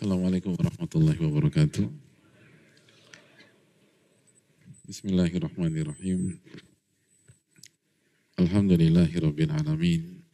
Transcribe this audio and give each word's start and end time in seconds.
Assalamualaikum 0.00 0.56
warahmatullahi 0.56 1.20
wabarakatuh. 1.20 1.84
Bismillahirrahmanirrahim. 4.88 6.40
Alhamdulillahi 8.40 9.12
rabbil 9.20 9.52
alamin. 9.52 10.24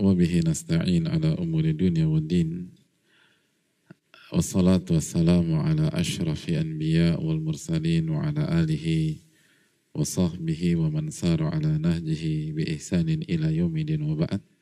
Wa 0.00 0.16
bihi 0.16 0.40
nasta'in 0.40 1.04
ala 1.04 1.36
umuri 1.36 1.76
dunia 1.76 2.08
wa 2.08 2.16
din. 2.16 2.72
Wassalatu 4.32 4.96
wassalamu 4.96 5.60
ala 5.60 5.92
ashrafi 5.92 6.56
anbiya 6.56 7.20
wal 7.20 7.36
mursalin 7.36 8.08
wa 8.08 8.24
ala 8.24 8.64
alihi 8.64 9.20
wa 9.92 10.00
sahbihi 10.00 10.80
wa 10.80 10.88
man 10.88 11.12
saru 11.12 11.52
ala 11.52 11.76
nahjihi 11.76 12.56
bi 12.56 12.64
ihsanin 12.72 13.20
ila 13.28 13.52
yaumidin 13.52 14.00
wa 14.00 14.16
ba'd. 14.16 14.55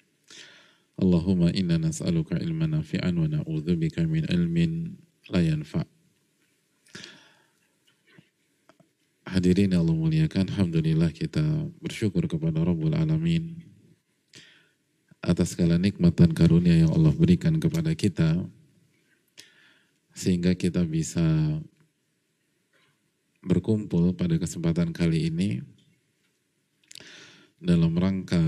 Allahumma 0.94 1.50
inna 1.50 1.78
nas'aluka 1.78 2.38
ilman 2.38 2.78
nafi'an 2.78 3.14
wa 3.18 3.26
na'udzubika 3.26 4.06
min 4.06 4.22
ilmin 4.30 4.94
la 5.30 5.42
yanfa'. 5.42 5.86
Hadirin 9.24 9.74
yang 9.74 9.82
Allah 9.82 9.98
muliakan, 9.98 10.52
Alhamdulillah 10.54 11.10
kita 11.10 11.42
bersyukur 11.82 12.28
kepada 12.30 12.62
Rabbul 12.62 12.94
Alamin 12.94 13.58
atas 15.24 15.56
segala 15.56 15.80
nikmat 15.80 16.14
dan 16.14 16.36
karunia 16.36 16.84
yang 16.84 16.92
Allah 16.92 17.10
berikan 17.16 17.56
kepada 17.56 17.96
kita 17.96 18.45
sehingga 20.14 20.54
kita 20.54 20.84
bisa 20.86 21.24
berkumpul 23.42 24.12
pada 24.14 24.36
kesempatan 24.38 24.92
kali 24.92 25.32
ini 25.32 25.64
dalam 27.58 27.96
rangka 27.96 28.40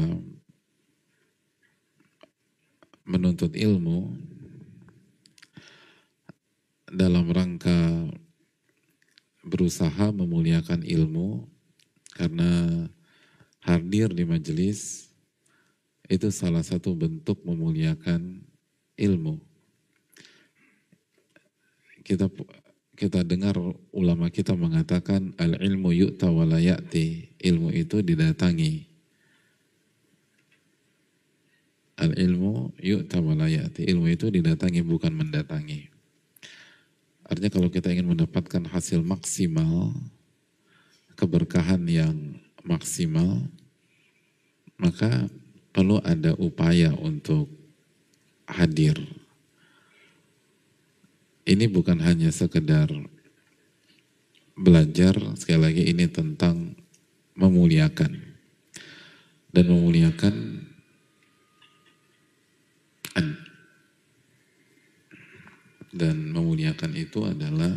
menuntut 3.07 3.55
ilmu 3.55 4.11
dalam 6.91 7.31
rangka 7.31 8.11
berusaha 9.47 10.11
memuliakan 10.11 10.83
ilmu 10.83 11.47
karena 12.19 12.51
hadir 13.63 14.11
di 14.11 14.27
majelis 14.27 15.07
itu 16.11 16.31
salah 16.35 16.63
satu 16.63 16.95
bentuk 16.95 17.43
memuliakan 17.47 18.43
ilmu. 18.99 19.39
Kita 22.07 22.31
kita 22.97 23.27
dengar 23.27 23.59
ulama 23.91 24.31
kita 24.31 24.55
mengatakan 24.55 25.35
al 25.39 25.59
ilmu 25.59 25.91
yu'ta 25.95 26.31
walayati 26.31 27.35
ilmu 27.43 27.75
itu 27.75 28.01
didatangi 28.03 28.96
Al 31.97 32.13
ilmu 32.13 32.77
yuk 32.81 33.09
walayati. 33.09 33.89
Ilmu 33.89 34.13
itu 34.13 34.29
didatangi 34.29 34.85
bukan 34.85 35.13
mendatangi. 35.17 35.89
Artinya 37.27 37.51
kalau 37.51 37.69
kita 37.73 37.91
ingin 37.91 38.07
mendapatkan 38.07 38.69
hasil 38.71 39.03
maksimal, 39.03 39.91
keberkahan 41.19 41.83
yang 41.91 42.39
maksimal, 42.63 43.43
maka 44.79 45.27
perlu 45.75 45.99
ada 46.05 46.37
upaya 46.39 46.95
untuk 46.95 47.51
hadir. 48.47 48.95
Ini 51.47 51.67
bukan 51.71 51.99
hanya 52.03 52.31
sekedar 52.31 52.91
belajar, 54.55 55.15
sekali 55.35 55.61
lagi 55.63 55.83
ini 55.91 56.07
tentang 56.07 56.75
memuliakan. 57.35 58.23
Dan 59.51 59.65
memuliakan 59.73 60.66
dan 65.97 66.17
memuliakan 66.29 66.93
itu 66.93 67.25
adalah 67.25 67.73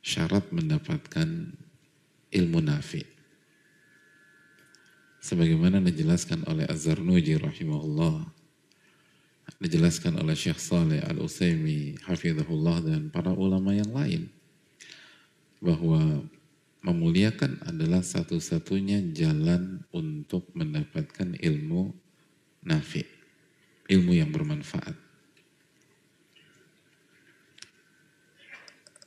syarat 0.00 0.48
mendapatkan 0.48 1.52
ilmu 2.32 2.60
nafi. 2.64 3.04
Sebagaimana 5.20 5.82
dijelaskan 5.82 6.46
oleh 6.46 6.64
Azhar 6.70 7.02
Nuji 7.02 7.34
rahimahullah, 7.36 8.24
dijelaskan 9.58 10.22
oleh 10.22 10.38
Syekh 10.38 10.62
Saleh 10.62 11.02
Al-Utsaimin 11.02 11.98
hafizahullah 12.06 12.86
dan 12.86 13.10
para 13.10 13.34
ulama 13.34 13.74
yang 13.74 13.90
lain 13.90 14.30
bahwa 15.58 16.22
memuliakan 16.86 17.58
adalah 17.66 18.04
satu-satunya 18.06 19.10
jalan 19.10 19.82
untuk 19.90 20.46
mendapatkan 20.54 21.34
ilmu 21.42 21.90
nafi, 22.62 23.02
ilmu 23.86 24.12
yang 24.18 24.30
bermanfaat. 24.34 24.94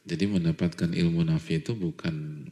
Jadi 0.09 0.25
mendapatkan 0.25 0.89
ilmu 0.89 1.21
nafi 1.21 1.61
itu 1.61 1.77
bukan 1.77 2.49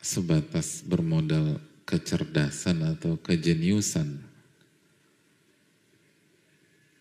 sebatas 0.00 0.80
bermodal 0.86 1.60
kecerdasan 1.84 2.80
atau 2.86 3.20
kejeniusan. 3.20 4.24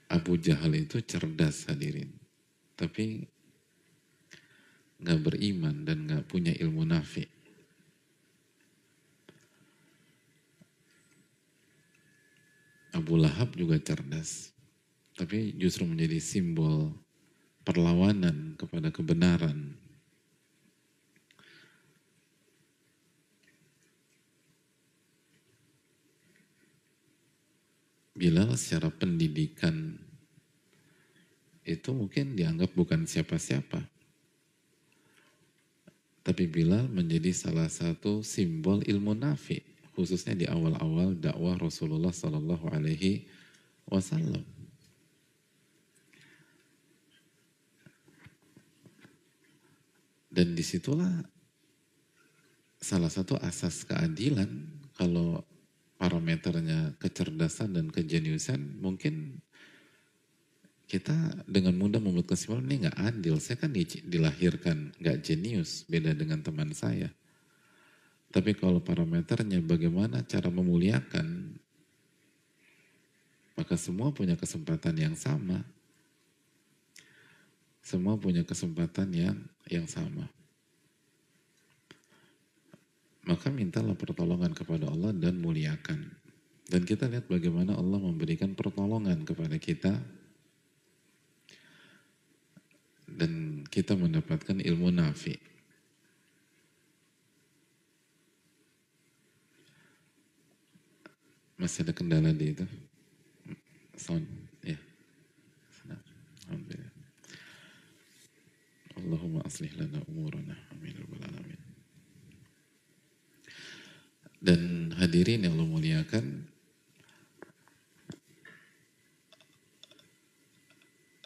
Abu 0.08 0.40
Jahal 0.40 0.76
itu 0.76 1.04
cerdas 1.04 1.68
hadirin, 1.68 2.12
tapi 2.80 3.28
nggak 5.04 5.20
beriman 5.20 5.84
dan 5.84 6.08
nggak 6.08 6.26
punya 6.32 6.56
ilmu 6.56 6.88
nafi. 6.88 7.37
Abu 12.98 13.14
Lahab 13.14 13.54
juga 13.54 13.78
cerdas, 13.78 14.50
tapi 15.14 15.54
justru 15.54 15.86
menjadi 15.86 16.18
simbol 16.18 16.98
perlawanan 17.62 18.58
kepada 18.58 18.90
kebenaran. 18.90 19.78
Bilal 28.18 28.58
secara 28.58 28.90
pendidikan 28.90 29.94
itu 31.62 31.94
mungkin 31.94 32.34
dianggap 32.34 32.74
bukan 32.74 33.06
siapa-siapa. 33.06 33.86
Tapi 36.26 36.44
Bilal 36.50 36.90
menjadi 36.90 37.30
salah 37.30 37.70
satu 37.70 38.26
simbol 38.26 38.82
ilmu 38.82 39.14
nafi, 39.14 39.62
khususnya 39.98 40.38
di 40.38 40.46
awal-awal 40.46 41.18
dakwah 41.18 41.58
Rasulullah 41.58 42.14
Sallallahu 42.14 42.70
Alaihi 42.70 43.26
Wasallam. 43.90 44.46
Dan 50.30 50.54
di 50.54 50.62
situlah 50.62 51.26
salah 52.78 53.10
satu 53.10 53.42
asas 53.42 53.82
keadilan 53.90 54.70
kalau 54.94 55.42
parameternya 55.98 56.94
kecerdasan 57.02 57.74
dan 57.74 57.90
kejeniusan 57.90 58.78
mungkin 58.78 59.42
kita 60.86 61.42
dengan 61.50 61.74
mudah 61.74 61.98
membuat 61.98 62.38
kesimpulan 62.38 62.70
ini 62.70 62.86
nggak 62.86 63.00
adil. 63.02 63.42
Saya 63.42 63.58
kan 63.66 63.74
dilahirkan 63.74 64.94
nggak 65.02 65.26
jenius, 65.26 65.90
beda 65.90 66.14
dengan 66.14 66.46
teman 66.46 66.70
saya. 66.70 67.10
Tapi 68.38 68.54
kalau 68.54 68.78
parameternya 68.78 69.66
bagaimana 69.66 70.22
cara 70.22 70.54
memuliakan, 70.54 71.58
maka 73.58 73.74
semua 73.74 74.14
punya 74.14 74.38
kesempatan 74.38 74.94
yang 74.94 75.18
sama. 75.18 75.66
Semua 77.82 78.14
punya 78.14 78.46
kesempatan 78.46 79.10
yang 79.10 79.42
yang 79.74 79.90
sama. 79.90 80.30
Maka 83.26 83.50
mintalah 83.50 83.98
pertolongan 83.98 84.54
kepada 84.54 84.86
Allah 84.86 85.18
dan 85.18 85.42
muliakan. 85.42 86.06
Dan 86.70 86.86
kita 86.86 87.10
lihat 87.10 87.26
bagaimana 87.26 87.74
Allah 87.74 87.98
memberikan 87.98 88.54
pertolongan 88.54 89.26
kepada 89.26 89.58
kita 89.58 89.98
dan 93.10 93.66
kita 93.66 93.98
mendapatkan 93.98 94.62
ilmu 94.62 94.94
nafi. 94.94 95.57
Masih 101.58 101.82
ada 101.82 101.94
kendala 101.94 102.30
di 102.30 102.54
itu? 102.54 102.66
Sound, 103.98 104.30
ya. 104.62 104.78
Alhamdulillah. 106.46 106.94
Allahumma 108.98 109.42
aslih 109.46 109.74
lana 109.74 110.00
umurana. 110.06 110.54
Amin. 110.74 110.94
Alamin. 111.02 111.62
Dan 114.38 114.94
hadirin 115.02 115.42
yang 115.42 115.58
Allah 115.58 115.70
muliakan, 115.70 116.46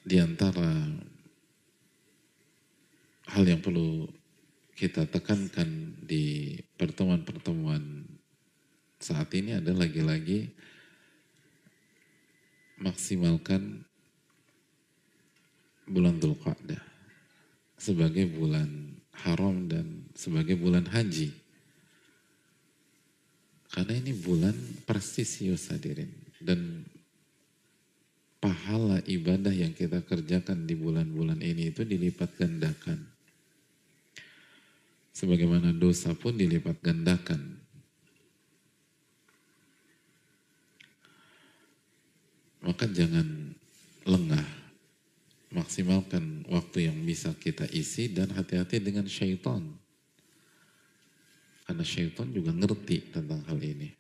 di 0.07 0.17
antara 0.17 0.71
hal 3.35 3.43
yang 3.47 3.59
perlu 3.59 4.07
kita 4.75 5.05
tekankan 5.07 5.93
di 6.01 6.57
pertemuan-pertemuan 6.79 8.10
saat 9.01 9.33
ini 9.33 9.57
adalah 9.57 9.89
lagi-lagi 9.89 10.53
maksimalkan 12.77 13.81
bulan 15.89 16.21
Dzulqa'dah 16.21 16.81
sebagai 17.81 18.29
bulan 18.29 18.93
haram 19.25 19.65
dan 19.65 20.05
sebagai 20.13 20.53
bulan 20.57 20.85
haji. 20.85 21.33
Karena 23.71 23.97
ini 23.97 24.11
bulan 24.11 24.53
prestisius 24.83 25.71
hadirin 25.71 26.11
dan 26.43 26.83
pahala 28.41 28.99
ibadah 29.07 29.53
yang 29.53 29.71
kita 29.71 30.03
kerjakan 30.03 30.67
di 30.67 30.75
bulan-bulan 30.75 31.39
ini 31.39 31.71
itu 31.71 31.87
dilipat 31.87 32.35
gandakan. 32.35 32.99
Sebagaimana 35.15 35.71
dosa 35.71 36.11
pun 36.17 36.35
dilipat 36.35 36.81
gandakan. 36.83 37.60
Maka 42.71 42.87
jangan 42.87 43.51
lengah. 44.07 44.47
Maksimalkan 45.51 46.47
waktu 46.47 46.87
yang 46.87 47.03
bisa 47.03 47.35
kita 47.35 47.67
isi 47.67 48.07
dan 48.07 48.31
hati-hati 48.31 48.79
dengan 48.79 49.03
syaitan. 49.11 49.59
Karena 51.67 51.83
syaitan 51.83 52.31
juga 52.31 52.55
ngerti 52.55 53.11
tentang 53.11 53.43
hal 53.43 53.59
ini. 53.59 53.91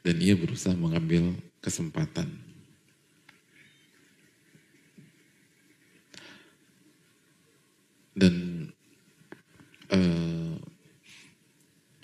Dan 0.00 0.16
ia 0.24 0.32
berusaha 0.32 0.72
mengambil 0.72 1.36
kesempatan. 1.60 2.32
Dan 8.16 8.72
uh, 9.92 10.56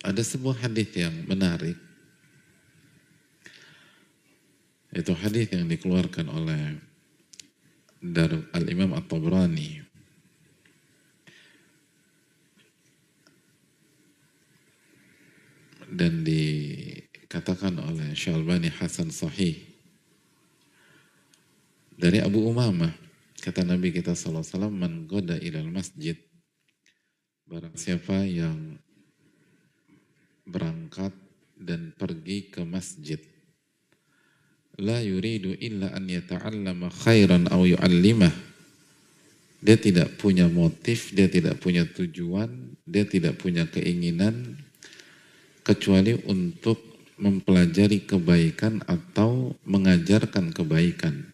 ada 0.05 0.21
sebuah 0.21 0.69
hadis 0.69 0.93
yang 0.93 1.17
menarik 1.25 1.81
itu 4.91 5.15
hadis 5.15 5.47
yang 5.55 5.71
dikeluarkan 5.71 6.27
oleh 6.27 6.83
dari 8.03 8.43
Al-Imam 8.57 8.97
At-Tabrani. 8.97 9.87
Dan 15.91 16.23
dikatakan 16.23 17.79
oleh 17.83 18.15
Syalbani 18.15 18.71
Hasan 18.71 19.11
Sahih. 19.11 19.59
Dari 22.01 22.23
Abu 22.23 22.47
Umamah, 22.47 22.95
kata 23.43 23.67
Nabi 23.67 23.93
kita 23.93 24.15
SAW, 24.15 24.71
Man 24.73 25.05
goda 25.11 25.37
ilal 25.37 25.69
masjid. 25.69 26.17
Barang 27.45 27.75
siapa 27.75 28.23
yang 28.25 28.79
berangkat 30.47 31.13
dan 31.59 31.93
pergi 31.99 32.49
ke 32.49 32.63
masjid 32.63 33.19
la 34.81 35.05
yuridu 35.05 35.55
illa 35.61 35.93
an 35.93 36.09
yata'allama 36.09 36.89
khairan 36.91 37.47
aw 37.53 37.63
yu'allimah. 37.63 38.33
Dia 39.61 39.77
tidak 39.77 40.17
punya 40.17 40.49
motif, 40.49 41.13
dia 41.13 41.29
tidak 41.29 41.61
punya 41.61 41.85
tujuan, 41.85 42.49
dia 42.89 43.05
tidak 43.05 43.37
punya 43.37 43.69
keinginan 43.69 44.57
kecuali 45.61 46.17
untuk 46.25 46.81
mempelajari 47.21 48.09
kebaikan 48.09 48.81
atau 48.89 49.53
mengajarkan 49.69 50.57
kebaikan. 50.57 51.29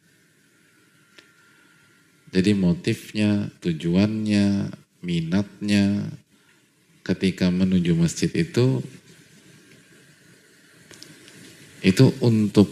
Jadi 2.35 2.51
motifnya, 2.59 3.49
tujuannya, 3.63 4.75
minatnya 5.07 6.11
ketika 7.07 7.55
menuju 7.55 7.95
masjid 7.95 8.29
itu 8.35 8.83
itu 11.87 12.11
untuk 12.19 12.67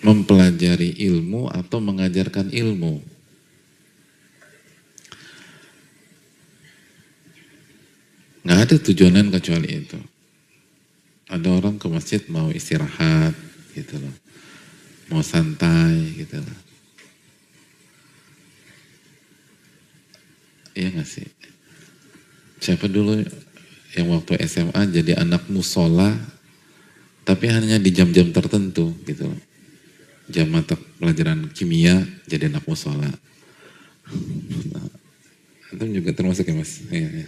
mempelajari 0.00 0.96
ilmu 0.96 1.52
atau 1.52 1.78
mengajarkan 1.80 2.48
ilmu. 2.48 3.04
Nggak 8.40 8.60
ada 8.64 8.76
tujuan 8.88 9.28
kecuali 9.28 9.68
itu. 9.84 10.00
Ada 11.28 11.48
orang 11.52 11.76
ke 11.76 11.86
masjid 11.86 12.18
mau 12.32 12.48
istirahat 12.50 13.36
gitu 13.76 14.00
loh. 14.00 14.14
Mau 15.12 15.20
santai 15.20 16.16
gitu 16.16 16.40
loh. 16.40 16.58
Iya 20.74 20.96
gak 20.96 21.06
sih? 21.06 21.26
Siapa 22.62 22.86
dulu 22.88 23.20
yang 23.94 24.06
waktu 24.14 24.38
SMA 24.46 24.86
jadi 24.88 25.18
anak 25.18 25.50
musola 25.50 26.14
tapi 27.26 27.50
hanya 27.50 27.76
di 27.76 27.90
jam-jam 27.90 28.30
tertentu 28.30 28.94
gitu 29.02 29.28
loh 29.28 29.49
jam 30.30 30.46
mata 30.46 30.78
pelajaran 31.02 31.50
kimia 31.50 32.06
jadi 32.30 32.46
anak 32.46 32.64
musola. 32.64 33.10
Itu 35.70 35.84
juga 35.86 36.10
termasuk 36.14 36.46
ya 36.50 36.54
mas? 36.54 36.82
Ya, 36.90 37.06
ya. 37.06 37.26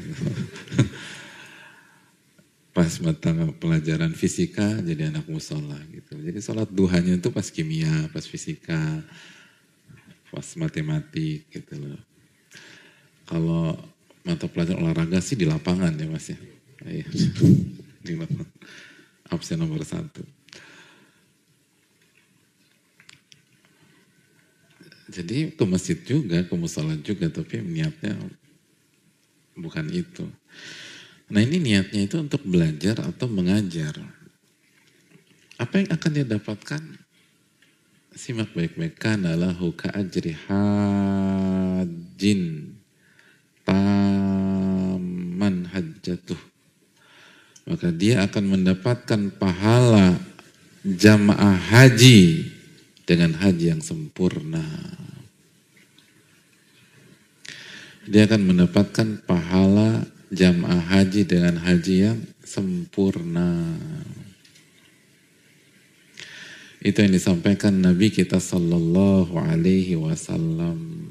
Pas 2.73 2.89
mata 3.05 3.31
pelajaran 3.61 4.17
fisika 4.17 4.81
jadi 4.81 5.13
anak 5.13 5.29
musola 5.29 5.77
gitu. 5.93 6.17
Jadi 6.17 6.39
sholat 6.41 6.73
duhanya 6.73 7.21
itu 7.21 7.29
pas 7.29 7.45
kimia, 7.53 8.09
pas 8.11 8.25
fisika, 8.25 8.81
pas 10.33 10.47
matematik 10.57 11.45
gitu 11.53 11.75
loh. 11.77 12.01
Kalau 13.29 13.77
mata 14.25 14.49
pelajaran 14.49 14.89
olahraga 14.89 15.21
sih 15.21 15.37
di 15.37 15.45
lapangan 15.45 15.93
ya 15.95 16.07
mas 16.09 16.33
ya. 16.33 16.39
Iya. 16.89 17.07
di 18.07 18.15
lapangan. 18.17 18.51
Absen 19.31 19.61
nomor 19.61 19.85
satu. 19.85 20.25
Jadi 25.13 25.53
ke 25.53 25.65
masjid 25.69 26.01
juga, 26.01 26.41
ke 26.41 26.55
musola 26.57 26.97
juga, 26.97 27.29
tapi 27.29 27.61
niatnya 27.61 28.17
bukan 29.53 29.93
itu. 29.93 30.25
Nah 31.29 31.45
ini 31.45 31.61
niatnya 31.61 32.09
itu 32.09 32.17
untuk 32.17 32.41
belajar 32.49 33.05
atau 33.05 33.29
mengajar. 33.29 34.01
Apa 35.61 35.85
yang 35.85 35.93
akan 35.93 36.11
dia 36.17 36.25
dapatkan? 36.25 36.81
Simak 38.17 38.57
baik-baik. 38.57 38.97
Kana 38.97 39.37
lahu 39.37 39.73
ka'ajri 39.77 40.33
hajin 40.49 42.43
taman 43.65 45.55
hajjatuh. 45.73 46.41
Maka 47.69 47.89
dia 47.95 48.25
akan 48.27 48.45
mendapatkan 48.59 49.31
pahala 49.39 50.19
jamaah 50.83 51.57
haji 51.57 52.51
dengan 53.07 53.39
haji 53.39 53.73
yang 53.73 53.81
sempurna. 53.81 54.67
Dia 58.03 58.27
akan 58.27 58.43
mendapatkan 58.51 59.23
pahala 59.23 60.03
jamaah 60.35 60.83
haji 60.83 61.23
dengan 61.23 61.61
haji 61.63 61.95
yang 62.11 62.19
sempurna. 62.43 63.79
Itu 66.83 66.99
yang 66.99 67.15
disampaikan 67.15 67.79
Nabi 67.79 68.11
kita 68.11 68.43
Sallallahu 68.43 69.39
Alaihi 69.39 69.95
Wasallam. 69.95 71.07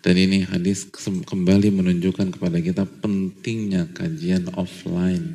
Dan 0.00 0.16
ini 0.16 0.48
hadis 0.48 0.88
kembali 1.02 1.68
menunjukkan 1.74 2.38
kepada 2.38 2.56
kita 2.62 2.88
pentingnya 2.88 3.90
kajian 3.92 4.48
offline 4.56 5.34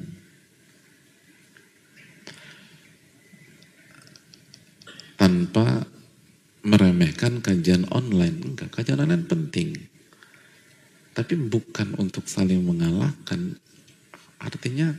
tanpa 5.21 5.85
meremehkan 6.65 7.45
kajian 7.45 7.85
online. 7.93 8.41
Enggak, 8.41 8.73
kajian 8.73 9.05
online 9.05 9.27
penting. 9.29 9.90
Tapi 11.11 11.35
bukan 11.35 11.99
untuk 11.99 12.27
saling 12.27 12.63
mengalahkan. 12.63 13.59
Artinya 14.39 14.95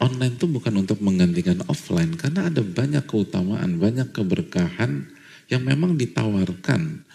online 0.00 0.36
itu 0.36 0.48
bukan 0.48 0.80
untuk 0.80 1.00
menggantikan 1.04 1.60
offline. 1.68 2.16
Karena 2.16 2.48
ada 2.48 2.64
banyak 2.64 3.04
keutamaan, 3.04 3.76
banyak 3.76 4.12
keberkahan 4.12 5.08
yang 5.52 5.62
memang 5.62 5.94
ditawarkan 5.94 7.06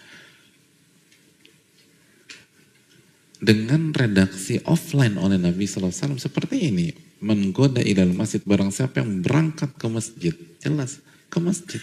dengan 3.42 3.90
redaksi 3.90 4.62
offline 4.62 5.18
oleh 5.18 5.36
Nabi 5.36 5.66
SAW 5.66 6.16
seperti 6.16 6.70
ini. 6.70 6.88
Menggoda 7.22 7.82
ilal 7.82 8.14
masjid 8.14 8.42
barang 8.42 8.74
siapa 8.74 9.02
yang 9.02 9.22
berangkat 9.22 9.74
ke 9.74 9.86
masjid. 9.90 10.34
Jelas 10.62 11.02
ke 11.30 11.38
masjid. 11.42 11.82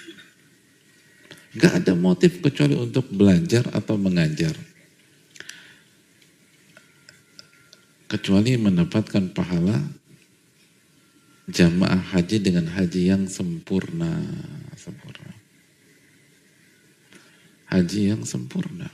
Gak 1.56 1.84
ada 1.84 1.96
motif 1.96 2.40
kecuali 2.44 2.76
untuk 2.76 3.08
belajar 3.12 3.68
atau 3.72 3.96
mengajar. 4.00 4.54
Kecuali 8.10 8.58
mendapatkan 8.58 9.30
pahala 9.38 9.78
jamaah 11.46 12.02
haji 12.18 12.42
dengan 12.42 12.66
haji 12.66 13.14
yang 13.14 13.30
sempurna. 13.30 14.18
Sempurna. 14.74 15.34
Haji 17.70 18.02
yang 18.10 18.26
sempurna. 18.26 18.90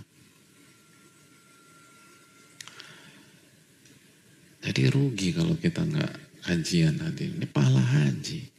Jadi 4.65 4.91
rugi 4.91 5.31
kalau 5.31 5.55
kita 5.55 5.87
nggak 5.87 6.13
hajian 6.51 6.99
hadir. 6.99 7.31
Ini 7.31 7.47
pahala 7.47 7.79
haji. 7.79 8.51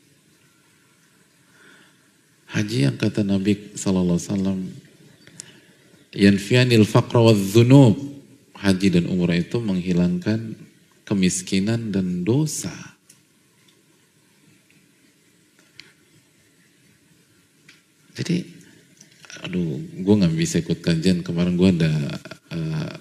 Haji 2.46 2.78
yang 2.88 2.96
kata 2.96 3.26
Nabi 3.26 3.76
Sallallahu 3.76 4.16
Alaihi 4.16 4.30
Wasallam, 4.32 4.60
yanfianil 6.16 6.88
faqra. 6.88 7.36
Haji 8.66 8.99
dan 8.99 9.06
umrah 9.06 9.38
itu 9.38 9.62
menghilangkan 9.62 10.58
kemiskinan 11.06 11.94
dan 11.94 12.26
dosa. 12.26 12.75
Jadi, 18.18 18.42
aduh, 19.46 19.78
gue 20.02 20.14
nggak 20.18 20.35
bisa 20.35 20.58
ikut 20.58 20.82
kajian 20.82 21.23
kemarin 21.23 21.54
gue 21.54 21.70
ada 21.78 21.94
uh, 22.50 22.96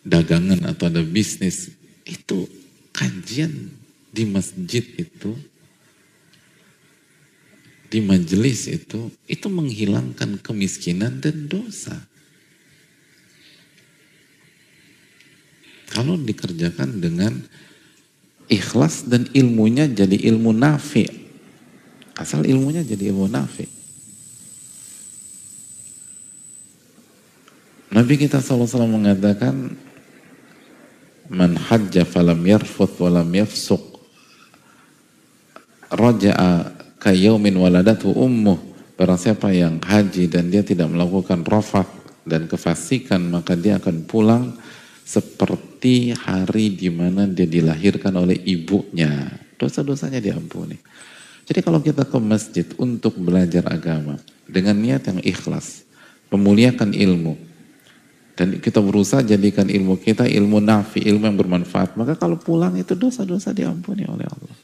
dagangan 0.00 0.64
atau 0.64 0.88
ada 0.88 1.04
bisnis 1.04 1.76
itu 2.08 2.48
kajian 2.96 3.68
di 4.08 4.24
masjid 4.24 4.80
itu 4.96 5.36
di 7.92 8.00
majelis 8.00 8.72
itu, 8.72 9.12
itu 9.28 9.46
menghilangkan 9.52 10.40
kemiskinan 10.40 11.20
dan 11.20 11.44
dosa. 11.44 12.00
Kalau 15.92 16.16
dikerjakan 16.16 17.04
dengan 17.04 17.36
ikhlas 18.48 19.04
dan 19.04 19.28
ilmunya 19.36 19.84
jadi 19.84 20.16
ilmu 20.32 20.56
nafi. 20.56 21.04
Asal 22.16 22.48
ilmunya 22.48 22.80
jadi 22.80 23.12
ilmu 23.12 23.28
nafi. 23.28 23.68
Nabi 27.92 28.16
kita 28.16 28.40
SAW 28.40 28.88
mengatakan, 28.88 29.76
Man 31.32 31.56
hajja 31.56 32.08
falam 32.08 32.44
yarfuth 32.44 33.00
walam 33.00 33.28
yafsuq 33.32 33.80
raja'a 35.92 36.76
kayaumin 37.00 37.56
waladatu 37.56 38.12
ummuh 38.12 38.60
barang 39.00 39.16
siapa 39.16 39.48
yang 39.52 39.80
haji 39.80 40.28
dan 40.28 40.52
dia 40.52 40.60
tidak 40.60 40.92
melakukan 40.92 41.40
rofak 41.44 41.88
dan 42.28 42.48
kefasikan 42.48 43.32
maka 43.32 43.56
dia 43.56 43.80
akan 43.80 44.04
pulang 44.04 44.52
seperti 45.08 45.71
hari 46.14 46.78
di 46.78 46.86
mana 46.94 47.26
dia 47.26 47.46
dilahirkan 47.46 48.14
oleh 48.14 48.38
ibunya 48.46 49.34
dosa-dosanya 49.58 50.22
diampuni 50.22 50.78
jadi 51.42 51.58
kalau 51.58 51.82
kita 51.82 52.06
ke 52.06 52.18
masjid 52.22 52.66
untuk 52.78 53.18
belajar 53.18 53.66
agama 53.66 54.22
dengan 54.46 54.78
niat 54.78 55.10
yang 55.10 55.18
ikhlas 55.26 55.82
memuliakan 56.30 56.94
ilmu 56.94 57.34
dan 58.38 58.62
kita 58.62 58.78
berusaha 58.78 59.20
jadikan 59.20 59.68
ilmu 59.68 60.00
kita 60.00 60.24
ilmu 60.24 60.62
nafi, 60.62 61.02
ilmu 61.02 61.26
yang 61.26 61.38
bermanfaat 61.38 61.98
maka 61.98 62.14
kalau 62.14 62.38
pulang 62.38 62.78
itu 62.78 62.94
dosa-dosa 62.94 63.50
diampuni 63.50 64.06
oleh 64.06 64.24
Allah 64.24 64.56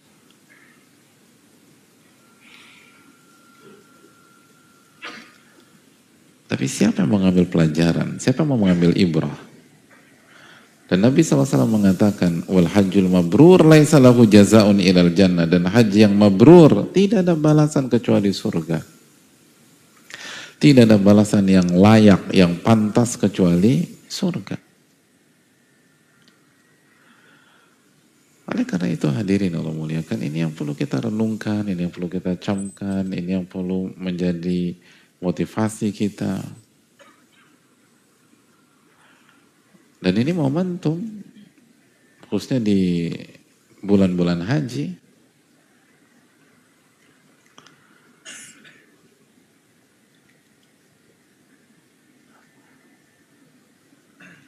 Tapi 6.48 6.64
siapa 6.64 7.04
yang 7.04 7.12
mengambil 7.12 7.44
pelajaran? 7.44 8.16
Siapa 8.16 8.40
yang 8.40 8.56
mau 8.56 8.58
mengambil 8.64 8.96
ibrah? 8.96 9.47
Dan 10.88 11.04
Nabi 11.04 11.20
SAW 11.20 11.68
mengatakan, 11.68 12.48
Wal 12.48 12.64
hajjul 12.64 13.12
mabrur 13.12 13.60
laisa 13.60 14.00
lahu 14.00 14.24
jazaun 14.24 14.80
ilal 14.80 15.12
jannah. 15.12 15.44
Dan 15.44 15.68
haji 15.68 16.08
yang 16.08 16.16
mabrur 16.16 16.88
tidak 16.96 17.28
ada 17.28 17.36
balasan 17.36 17.92
kecuali 17.92 18.32
surga. 18.32 18.80
Tidak 20.58 20.88
ada 20.88 20.96
balasan 20.96 21.44
yang 21.44 21.68
layak, 21.76 22.32
yang 22.32 22.56
pantas 22.64 23.20
kecuali 23.20 23.84
surga. 24.08 24.56
Oleh 28.48 28.64
karena 28.64 28.88
itu 28.88 29.06
hadirin 29.12 29.60
Allah 29.60 29.76
muliakan, 29.76 30.24
ini 30.24 30.40
yang 30.40 30.56
perlu 30.56 30.72
kita 30.72 31.04
renungkan, 31.04 31.68
ini 31.68 31.84
yang 31.84 31.92
perlu 31.92 32.08
kita 32.08 32.40
camkan, 32.40 33.04
ini 33.12 33.36
yang 33.36 33.44
perlu 33.44 33.92
menjadi 33.92 34.72
motivasi 35.20 35.92
kita. 35.92 36.40
Dan 39.98 40.14
ini 40.14 40.30
momentum, 40.30 41.02
khususnya 42.30 42.62
di 42.62 43.10
bulan-bulan 43.82 44.46
haji, 44.46 45.08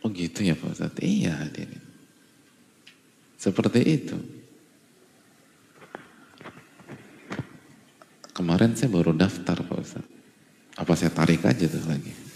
Oh 0.01 0.09
gitu 0.09 0.49
ya 0.49 0.57
Pak 0.57 0.73
Ustadz? 0.73 1.01
Iya 1.05 1.37
hadirin. 1.45 1.85
Seperti 3.37 3.81
itu. 3.85 4.17
Kemarin 8.33 8.73
saya 8.73 8.89
baru 8.89 9.13
daftar 9.13 9.61
Pak 9.61 9.77
Ustadz. 9.77 10.13
Apa 10.81 10.97
saya 10.97 11.13
tarik 11.13 11.45
aja 11.45 11.69
tuh 11.69 11.85
lagi? 11.85 12.30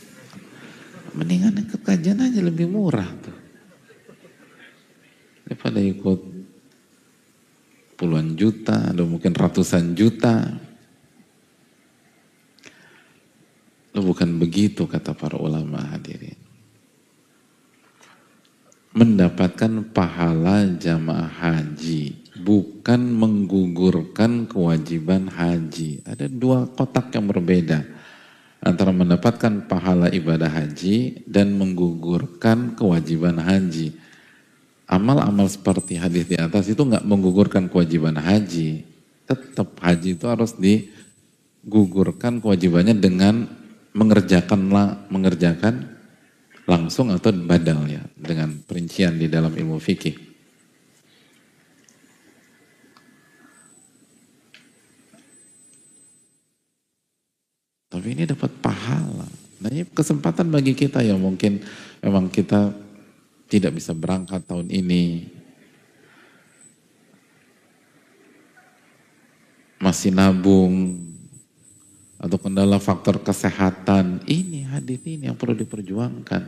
Mendingan 1.14 1.54
ikut 1.62 1.80
kajian 1.86 2.18
aja 2.18 2.42
lebih 2.42 2.66
murah 2.66 3.06
tuh. 3.22 3.38
Daripada 5.46 5.78
ikut 5.78 6.20
puluhan 7.94 8.34
juta, 8.34 8.90
atau 8.90 9.06
mungkin 9.06 9.30
ratusan 9.30 9.94
juta. 9.94 10.42
Lo 13.94 14.02
bukan 14.02 14.42
begitu 14.42 14.90
kata 14.90 15.14
para 15.14 15.38
ulama 15.38 15.78
hadirin. 15.94 16.34
Mendapatkan 18.94 19.94
pahala 19.94 20.66
jamaah 20.66 21.30
haji, 21.30 22.34
bukan 22.42 23.00
menggugurkan 23.14 24.50
kewajiban 24.50 25.30
haji. 25.30 26.02
Ada 26.02 26.26
dua 26.26 26.66
kotak 26.66 27.14
yang 27.14 27.30
berbeda 27.30 28.03
antara 28.64 28.90
mendapatkan 28.90 29.68
pahala 29.68 30.08
ibadah 30.08 30.48
haji 30.48 31.22
dan 31.28 31.52
menggugurkan 31.54 32.72
kewajiban 32.72 33.36
haji. 33.36 33.92
Amal-amal 34.88 35.48
seperti 35.52 36.00
hadis 36.00 36.24
di 36.24 36.40
atas 36.40 36.72
itu 36.72 36.80
nggak 36.80 37.04
menggugurkan 37.04 37.68
kewajiban 37.68 38.16
haji. 38.16 38.88
Tetap 39.28 39.76
haji 39.84 40.16
itu 40.16 40.24
harus 40.24 40.56
digugurkan 40.56 42.40
kewajibannya 42.40 42.96
dengan 42.96 43.48
mengerjakan 43.92 44.58
mengerjakan 45.12 45.94
langsung 46.64 47.12
atau 47.12 47.30
badal 47.30 47.84
ya 47.84 48.00
dengan 48.16 48.64
perincian 48.64 49.20
di 49.20 49.28
dalam 49.28 49.52
ilmu 49.52 49.76
fikih. 49.76 50.33
Tapi 57.94 58.10
ini 58.10 58.26
dapat 58.26 58.50
pahala. 58.58 59.22
Nah 59.62 59.70
ini 59.70 59.86
kesempatan 59.86 60.50
bagi 60.50 60.74
kita 60.74 60.98
yang 61.06 61.22
mungkin 61.22 61.62
memang 62.02 62.26
kita 62.26 62.74
tidak 63.46 63.78
bisa 63.78 63.94
berangkat 63.94 64.42
tahun 64.50 64.66
ini. 64.66 65.30
Masih 69.78 70.10
nabung 70.10 70.98
atau 72.18 72.34
kendala 72.34 72.82
faktor 72.82 73.22
kesehatan. 73.22 74.26
Ini 74.26 74.74
hadis 74.74 74.98
ini 75.06 75.30
yang 75.30 75.38
perlu 75.38 75.54
diperjuangkan. 75.54 76.42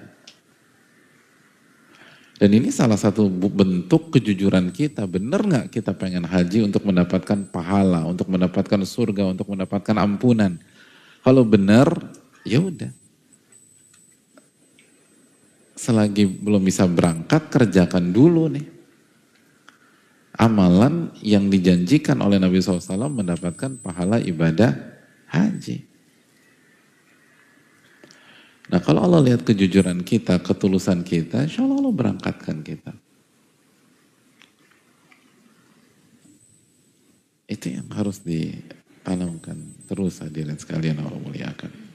Dan 2.43 2.51
ini 2.51 2.75
salah 2.75 2.99
satu 2.99 3.31
bentuk 3.31 4.19
kejujuran 4.19 4.75
kita. 4.75 5.07
Benar 5.07 5.47
nggak 5.47 5.67
kita 5.71 5.95
pengen 5.95 6.27
haji 6.27 6.67
untuk 6.67 6.83
mendapatkan 6.83 7.39
pahala, 7.55 8.03
untuk 8.03 8.27
mendapatkan 8.35 8.83
surga, 8.83 9.31
untuk 9.31 9.47
mendapatkan 9.47 9.95
ampunan? 9.95 10.59
Kalau 11.27 11.43
benar, 11.43 11.91
ya 12.47 12.63
udah. 12.63 12.95
Selagi 15.75 16.23
belum 16.23 16.63
bisa 16.63 16.87
berangkat, 16.87 17.51
kerjakan 17.51 18.15
dulu 18.15 18.47
nih. 18.47 18.63
Amalan 20.39 21.11
yang 21.27 21.51
dijanjikan 21.51 22.23
oleh 22.23 22.39
Nabi 22.39 22.63
SAW 22.63 23.11
mendapatkan 23.11 23.75
pahala 23.83 24.23
ibadah 24.23 24.71
haji. 25.27 25.83
Nah 28.71 28.79
kalau 28.79 29.03
Allah 29.03 29.27
lihat 29.27 29.43
kejujuran 29.43 30.07
kita, 30.07 30.39
ketulusan 30.39 31.03
kita, 31.03 31.43
insya 31.43 31.67
Allah 31.67 31.83
Allah 31.83 31.95
berangkatkan 31.95 32.63
kita. 32.63 32.95
Itu 37.51 37.67
yang 37.67 37.91
harus 37.91 38.23
di 38.23 38.55
tanamkan 39.03 39.76
terus 39.87 40.19
hadirin 40.19 40.59
sekalian 40.59 40.99
Allah 41.01 41.19
muliakan. 41.23 41.87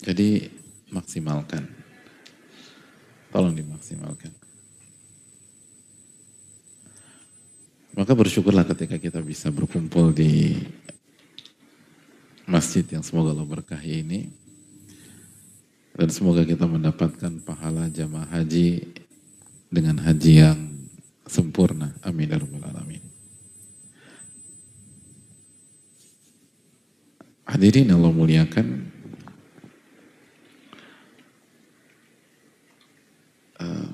Jadi 0.00 0.48
maksimalkan. 0.90 1.68
Tolong 3.30 3.54
dimaksimalkan. 3.54 4.32
Maka 7.94 8.12
bersyukurlah 8.16 8.64
ketika 8.64 8.96
kita 8.96 9.20
bisa 9.20 9.52
berkumpul 9.52 10.10
di 10.10 10.56
masjid 12.48 12.82
yang 12.90 13.04
semoga 13.04 13.36
Allah 13.36 13.46
berkahi 13.46 14.02
ini. 14.02 14.39
Dan 16.00 16.08
semoga 16.08 16.40
kita 16.48 16.64
mendapatkan 16.64 17.44
pahala 17.44 17.92
jamaah 17.92 18.24
haji 18.40 18.88
dengan 19.68 20.00
haji 20.00 20.32
yang 20.32 20.60
sempurna. 21.28 21.92
Amin 22.00 22.32
ya 22.32 22.40
alamin. 22.40 23.04
Hadirin 27.44 27.92
Allah 27.92 28.16
muliakan. 28.16 28.88
Uh, 33.60 33.92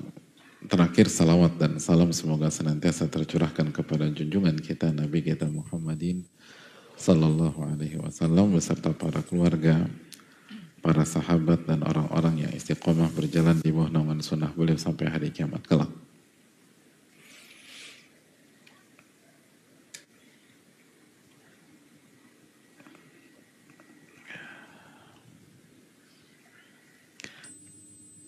terakhir 0.63 1.11
salawat 1.11 1.59
dan 1.59 1.75
salam 1.75 2.15
semoga 2.15 2.47
senantiasa 2.47 3.11
tercurahkan 3.11 3.67
kepada 3.75 4.07
junjungan 4.07 4.55
kita 4.63 4.95
Nabi 4.95 5.27
kita 5.27 5.43
Muhammadin 5.51 6.23
sallallahu 6.95 7.67
alaihi 7.67 7.99
wasallam 7.99 8.55
beserta 8.55 8.95
para 8.95 9.19
keluarga, 9.21 9.85
para 10.87 11.03
sahabat 11.03 11.67
dan 11.67 11.83
orang-orang 11.83 12.47
yang 12.47 12.51
istiqomah 12.55 13.11
berjalan 13.11 13.59
di 13.59 13.75
bawah 13.75 13.91
naungan 13.91 14.23
sunnah 14.23 14.55
beliau 14.55 14.79
sampai 14.79 15.11
hari 15.11 15.35
kiamat 15.35 15.59
kelak. 15.67 15.91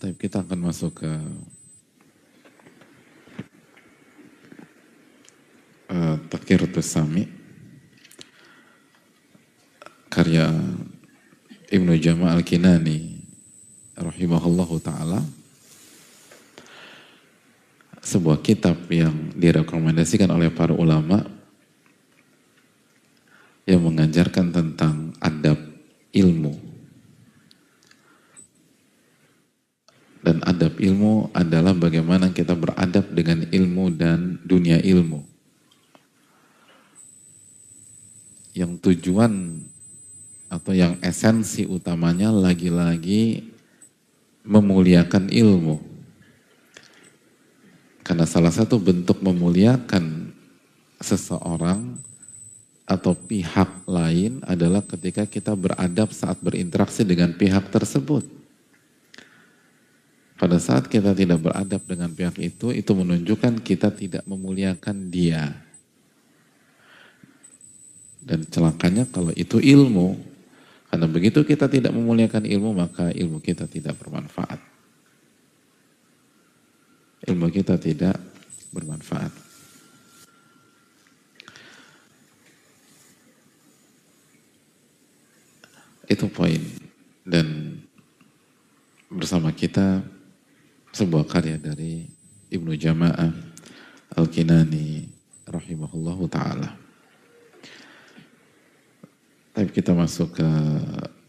Tapi 0.03 0.19
kita 0.19 0.43
akan 0.43 0.59
masuk 0.59 0.99
ke 0.99 1.11
uh, 5.95 6.15
Takir 6.27 6.59
Sami 6.83 7.23
karya 10.11 10.51
Ibnu 11.69 12.01
Jama' 12.01 12.33
Al-Kinani 12.33 13.21
rahimahullahu 13.93 14.81
taala. 14.81 15.21
Sebuah 18.01 18.41
kitab 18.41 18.89
yang 18.89 19.38
direkomendasikan 19.38 20.33
oleh 20.33 20.49
para 20.49 20.73
ulama 20.73 21.21
yang 23.69 23.85
mengajarkan 23.85 24.49
tentang 24.49 25.13
adab 25.21 25.61
ilmu. 26.09 26.57
Dan 30.25 30.41
adab 30.49 30.73
ilmu 30.81 31.29
adalah 31.38 31.77
bagaimana 31.77 32.33
kita 32.33 32.57
beradab 32.57 33.13
dengan 33.13 33.45
ilmu 33.45 33.93
dan 33.93 34.41
dunia 34.41 34.81
ilmu. 34.81 35.21
Yang 38.57 38.71
tujuan 38.89 39.61
atau 40.49 40.73
yang 40.73 40.97
esensi 41.05 41.69
utamanya 41.69 42.33
lagi-lagi 42.33 43.53
memuliakan 44.41 45.29
ilmu. 45.29 45.77
Karena 48.01 48.25
salah 48.25 48.49
satu 48.49 48.81
bentuk 48.81 49.21
memuliakan 49.21 50.33
seseorang 50.97 52.01
atau 52.89 53.13
pihak 53.13 53.85
lain 53.85 54.41
adalah 54.49 54.81
ketika 54.81 55.29
kita 55.29 55.53
beradab 55.53 56.09
saat 56.09 56.41
berinteraksi 56.41 57.05
dengan 57.05 57.29
pihak 57.37 57.69
tersebut. 57.69 58.25
Pada 60.39 60.57
saat 60.57 60.89
kita 60.89 61.13
tidak 61.13 61.37
beradab 61.45 61.85
dengan 61.85 62.09
pihak 62.09 62.41
itu, 62.41 62.73
itu 62.73 62.91
menunjukkan 62.97 63.61
kita 63.61 63.93
tidak 63.93 64.25
memuliakan 64.25 65.13
dia. 65.13 65.53
Dan 68.25 68.47
celakanya 68.49 69.05
kalau 69.05 69.35
itu 69.37 69.61
ilmu, 69.61 70.17
karena 70.89 71.05
begitu 71.05 71.45
kita 71.45 71.69
tidak 71.69 71.93
memuliakan 71.93 72.49
ilmu, 72.49 72.73
maka 72.73 73.13
ilmu 73.13 73.38
kita 73.38 73.69
tidak 73.69 73.93
bermanfaat. 74.02 74.58
Ilmu 77.30 77.47
kita 77.54 77.78
tidak 77.78 78.17
bermanfaat. 78.73 79.30
Itu 86.10 86.25
poin. 86.34 86.58
Dan 87.21 87.78
bersama 89.13 89.54
kita 89.54 90.02
sebuah 90.89 91.30
karya 91.30 91.62
dari 91.62 92.10
Ibnu 92.49 92.73
Jama'ah 92.73 93.30
Al-Kinani 94.17 95.06
rahimahullahu 95.45 96.25
ta'ala. 96.25 96.88
Tapi 99.59 99.70
kita 99.70 99.94
masuk 99.94 100.38
ke 100.38 100.48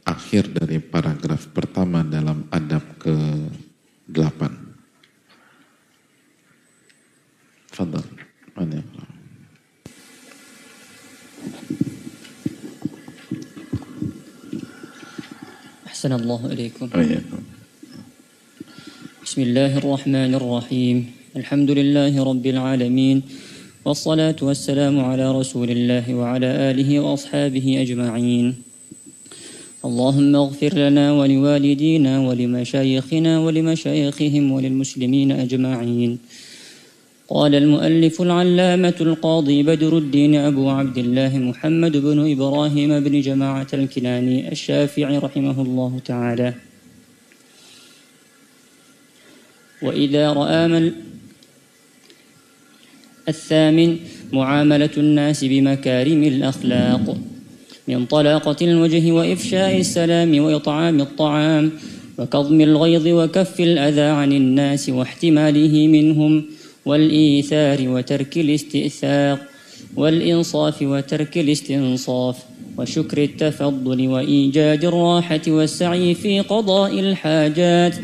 akhir 0.05 0.49
dari 0.53 0.81
paragraf 0.81 1.49
pertama 1.53 2.01
dalam 2.01 2.45
adab 2.49 2.81
ke-8. 3.01 4.41
Fadal. 7.69 8.05
Mana 8.55 8.79
أحسن 15.95 16.11
الله 16.21 16.41
إليكم 16.53 16.85
بسم 19.25 19.39
الله 19.41 19.71
الرحمن 19.81 20.31
الرحيم 20.37 20.97
الحمد 21.39 21.69
لله 21.71 22.13
رب 22.13 22.45
العالمين 22.45 23.17
والصلاة 23.84 24.36
والسلام 24.42 25.00
على 25.00 25.32
رسول 25.32 25.70
الله 25.70 26.14
وعلى 26.14 26.46
آله 26.46 27.00
وأصحابه 27.00 27.66
أجمعين. 27.82 28.54
اللهم 29.84 30.36
اغفر 30.36 30.72
لنا 30.78 31.12
ولوالدينا 31.12 32.20
ولمشايخنا 32.20 33.40
ولمشايخهم 33.40 34.52
وللمسلمين 34.52 35.32
أجمعين. 35.32 36.18
قال 37.28 37.54
المؤلف 37.54 38.22
العلامة 38.22 38.98
القاضي 39.00 39.62
بدر 39.62 39.98
الدين 39.98 40.34
أبو 40.34 40.70
عبد 40.70 40.98
الله 40.98 41.38
محمد 41.38 41.96
بن 41.96 42.32
إبراهيم 42.32 43.00
بن 43.00 43.20
جماعة 43.20 43.70
الكناني 43.74 44.52
الشافعي 44.52 45.18
رحمه 45.18 45.62
الله 45.62 46.00
تعالى. 46.04 46.54
وإذا 49.82 50.32
رأى 50.32 50.68
من 50.68 50.92
الثامن 53.34 53.96
معاملة 54.32 54.94
الناس 54.96 55.44
بمكارم 55.44 56.22
الأخلاق. 56.22 57.16
من 57.88 58.06
طلاقة 58.06 58.56
الوجه 58.62 59.12
وإفشاء 59.12 59.76
السلام 59.76 60.30
وإطعام 60.44 61.00
الطعام 61.00 61.70
وكظم 62.18 62.60
الغيظ 62.60 63.06
وكف 63.08 63.60
الأذى 63.60 64.08
عن 64.20 64.32
الناس 64.32 64.88
واحتماله 64.88 65.74
منهم 65.86 66.44
والإيثار 66.86 67.88
وترك 67.88 68.38
الاستئثار 68.38 69.38
والإنصاف 69.96 70.82
وترك 70.82 71.38
الاستنصاف 71.38 72.36
وشكر 72.78 73.22
التفضل 73.22 74.08
وإيجاد 74.08 74.84
الراحة 74.84 75.40
والسعي 75.48 76.14
في 76.14 76.40
قضاء 76.40 77.00
الحاجات 77.00 77.94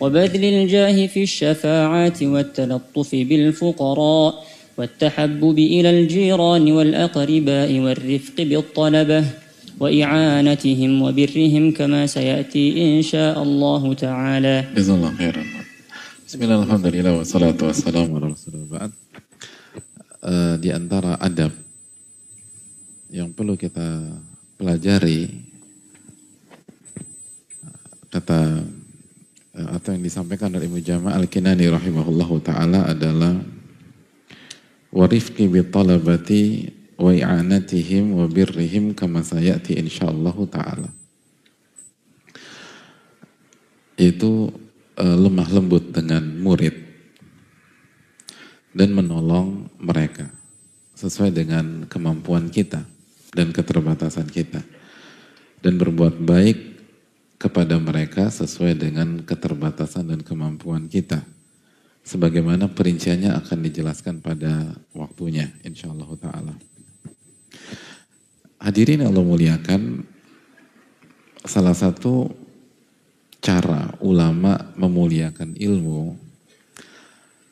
وبذل 0.00 0.44
الجاه 0.44 1.06
في 1.06 1.22
الشفاعات 1.22 2.22
والتلطف 2.22 3.10
بالفقراء 3.14 4.44
والتحبب 4.74 5.58
إلى 5.58 5.90
الجيران 5.90 6.66
والأقرباء 6.72 7.70
والرفق 7.78 8.36
بالطلبة 8.42 9.20
وإعانتهم 9.80 10.90
وبرهم 11.02 11.64
كما 11.72 12.06
سيأتي 12.06 12.66
إن 12.78 13.02
شاء 13.02 13.38
الله 13.38 13.82
تعالى. 13.94 14.54
جزا 14.74 14.94
الله 14.94 15.12
خيرا. 15.14 15.42
بسم 16.26 16.38
الله 16.42 16.58
الحمد 16.66 16.86
لله 16.90 17.12
والصلاة 17.22 17.58
والسلام 17.62 18.08
على 18.14 18.26
رسول 18.34 18.54
الله. 18.54 18.82
uh, 20.24 20.54
di 20.58 20.72
antara 20.72 21.20
adab 21.20 21.52
yang 23.14 23.30
perlu 23.30 23.54
kita 23.54 24.18
pelajari 24.58 25.30
kata 28.10 28.62
uh, 29.54 29.68
atau 29.78 29.90
yang 29.94 30.02
disampaikan 30.02 30.50
dari 30.50 30.66
Imam 30.66 30.82
Jama' 30.82 31.14
Al-Kinani 31.14 31.70
rahimahullahu 31.70 32.42
taala 32.42 32.90
adalah 32.90 33.38
bi 34.94 35.60
talabati 35.66 36.70
wa 36.94 37.10
i'anatihim 37.10 38.14
wa 38.14 38.30
birrihim 38.30 38.94
kama 38.94 39.26
sayati 39.26 39.74
insyaallah 39.74 40.36
taala. 40.46 40.90
Itu 43.98 44.54
uh, 44.98 45.16
lemah 45.18 45.50
lembut 45.50 45.90
dengan 45.90 46.22
murid 46.38 46.74
dan 48.74 48.90
menolong 48.94 49.70
mereka 49.82 50.30
sesuai 50.94 51.34
dengan 51.34 51.86
kemampuan 51.90 52.50
kita 52.50 52.86
dan 53.34 53.50
keterbatasan 53.50 54.30
kita 54.30 54.62
dan 55.62 55.74
berbuat 55.74 56.22
baik 56.22 56.58
kepada 57.38 57.78
mereka 57.82 58.30
sesuai 58.30 58.78
dengan 58.78 59.22
keterbatasan 59.26 60.10
dan 60.10 60.20
kemampuan 60.22 60.86
kita 60.86 61.22
sebagaimana 62.04 62.68
perinciannya 62.68 63.32
akan 63.32 63.58
dijelaskan 63.64 64.20
pada 64.20 64.76
waktunya 64.92 65.48
insyaallah 65.64 66.10
taala. 66.20 66.54
Hadirin 68.60 69.04
Allah 69.04 69.24
muliakan 69.24 70.04
salah 71.44 71.76
satu 71.76 72.28
cara 73.44 73.92
ulama 74.00 74.72
memuliakan 74.76 75.56
ilmu 75.56 76.16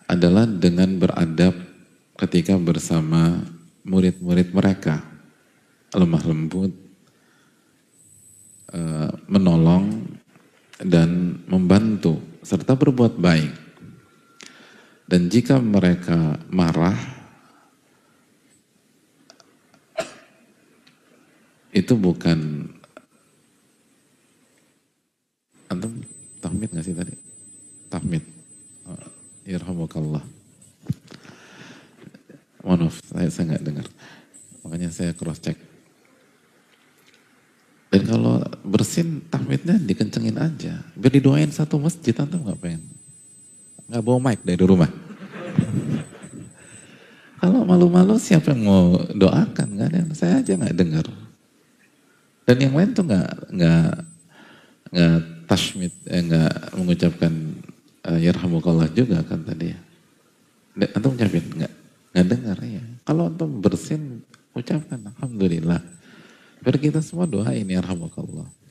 adalah 0.09 0.49
dengan 0.49 0.97
beradab 0.97 1.53
ketika 2.17 2.57
bersama 2.57 3.45
murid-murid 3.85 4.53
mereka. 4.53 5.05
Lemah 5.93 6.25
lembut, 6.25 6.73
eh, 8.73 9.13
menolong, 9.29 10.09
dan 10.81 11.37
membantu, 11.45 12.17
serta 12.41 12.73
berbuat 12.73 13.21
baik. 13.21 13.62
Dan 15.13 15.29
jika 15.29 15.61
mereka 15.61 16.41
marah, 16.49 16.97
itu 21.69 21.93
bukan 22.01 22.65
antum 25.69 26.01
tahmid 26.41 26.73
nggak 26.73 26.87
sih 26.89 26.97
tadi? 26.97 27.13
Tahmid. 27.93 28.25
Oh, 28.89 28.97
Irhamukallah. 29.45 30.25
Mohon 32.65 32.89
maaf, 32.89 32.97
saya, 33.05 33.29
saya 33.29 33.45
nggak 33.53 33.65
dengar. 33.69 33.87
Makanya 34.65 34.89
saya 34.89 35.13
cross 35.13 35.45
check. 35.45 35.61
Dan 37.93 38.09
kalau 38.09 38.41
bersin 38.65 39.29
tahmidnya 39.29 39.77
dikencengin 39.77 40.41
aja. 40.41 40.81
Biar 40.97 41.13
didoain 41.13 41.53
satu 41.53 41.77
masjid, 41.77 42.17
antum 42.17 42.49
nggak 42.49 42.65
pengen. 42.65 43.02
Nggak 43.93 44.05
bawa 44.09 44.33
mic 44.33 44.41
dari 44.41 44.65
rumah. 44.65 44.89
kalau 47.45 47.61
malu-malu 47.69 48.17
siapa 48.17 48.57
yang 48.57 48.65
mau 48.65 48.97
doakan? 49.13 49.69
Gak 49.77 49.89
ada, 49.93 50.01
saya 50.17 50.41
aja 50.41 50.57
nggak 50.57 50.73
dengar. 50.73 51.05
Dan 52.49 52.57
yang 52.57 52.73
lain 52.73 52.97
tuh 52.97 53.05
nggak 53.05 53.53
nggak 53.53 53.93
nggak 54.97 55.19
tashmid, 55.45 55.93
eh, 56.09 56.25
nggak 56.25 56.73
mengucapkan 56.73 57.33
uh, 58.09 58.17
yarhamukallah 58.17 58.89
juga 58.97 59.21
kan 59.29 59.45
tadi 59.45 59.77
ya. 59.77 59.79
Antum 60.97 61.13
ucapin 61.13 61.45
nggak? 61.45 61.73
Nggak 62.17 62.27
dengar 62.33 62.59
ya. 62.65 62.83
Kalau 63.05 63.29
antum 63.29 63.61
bersin, 63.61 64.25
ucapkan 64.57 65.13
Alhamdulillah. 65.13 65.85
Biar 66.65 66.77
kita 66.81 67.05
semua 67.05 67.29
doain 67.29 67.69
yarhamukallah. 67.69 68.62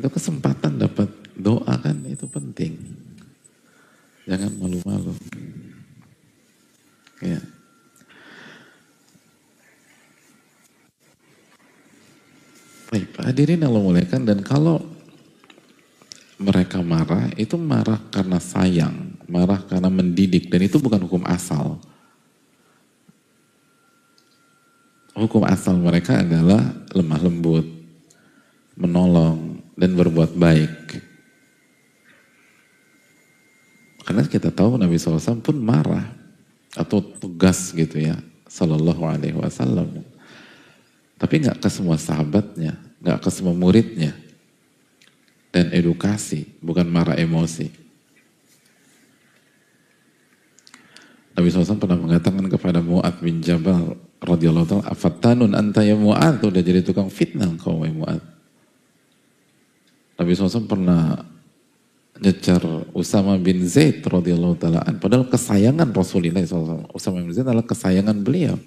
Itu 0.00 0.08
kesempatan 0.08 0.80
dapat 0.80 1.12
doa 1.36 1.76
kan 1.76 1.92
itu 2.08 2.24
penting. 2.24 2.72
Jangan 4.24 4.48
malu-malu. 4.56 5.12
Ya. 7.20 7.36
Baik, 12.88 13.12
hadirin 13.20 13.60
Allah 13.60 13.84
muliakan 13.84 14.24
dan 14.24 14.40
kalau 14.40 14.80
mereka 16.40 16.80
marah, 16.80 17.28
itu 17.36 17.60
marah 17.60 18.00
karena 18.08 18.40
sayang, 18.40 19.20
marah 19.28 19.60
karena 19.68 19.92
mendidik, 19.92 20.48
dan 20.48 20.64
itu 20.64 20.80
bukan 20.80 21.04
hukum 21.04 21.28
asal. 21.28 21.76
Hukum 25.12 25.44
asal 25.44 25.76
mereka 25.76 26.24
adalah 26.24 26.72
lemah 26.96 27.20
lembut, 27.20 27.68
menolong, 28.80 29.59
dan 29.74 29.94
berbuat 29.94 30.34
baik. 30.34 31.02
Karena 34.06 34.26
kita 34.26 34.50
tahu 34.50 34.74
Nabi 34.74 34.98
SAW 34.98 35.38
pun 35.38 35.56
marah 35.62 36.10
atau 36.74 36.98
tugas 36.98 37.70
gitu 37.70 37.98
ya, 37.98 38.18
Sallallahu 38.50 39.06
Alaihi 39.06 39.38
Wasallam. 39.38 40.02
Tapi 41.14 41.34
nggak 41.46 41.62
ke 41.62 41.68
semua 41.70 41.94
sahabatnya, 42.00 42.74
nggak 42.98 43.22
ke 43.22 43.30
semua 43.30 43.54
muridnya 43.54 44.16
dan 45.54 45.70
edukasi, 45.70 46.48
bukan 46.58 46.86
marah 46.90 47.14
emosi. 47.18 47.70
Nabi 51.36 51.46
SAW 51.46 51.78
pernah 51.78 51.96
mengatakan 51.96 52.44
kepada 52.50 52.82
Mu'ad 52.82 53.22
bin 53.22 53.40
Jabal 53.40 53.96
radhiyallahu 54.20 54.66
taala, 54.66 54.90
"Afattanun 54.90 55.54
anta 55.54 55.80
ya 55.86 55.94
Mu'ad?" 55.94 56.42
Udah 56.42 56.60
jadi 56.60 56.82
tukang 56.82 57.08
fitnah 57.08 57.48
kau 57.56 57.80
wahai 57.80 57.94
Mu'ad. 57.94 58.39
Nabi 60.20 60.36
SAW 60.36 60.68
pernah 60.68 61.24
nyecar 62.20 62.60
Usama 62.92 63.40
bin 63.40 63.64
Zaid 63.64 64.04
radhiyallahu 64.04 64.60
taala 64.60 64.84
padahal 65.00 65.24
kesayangan 65.24 65.88
Rasulullah 65.96 66.44
SAW. 66.44 66.92
Usama 66.92 67.24
bin 67.24 67.32
Zaid 67.32 67.48
adalah 67.48 67.64
kesayangan 67.64 68.20
beliau. 68.20 68.60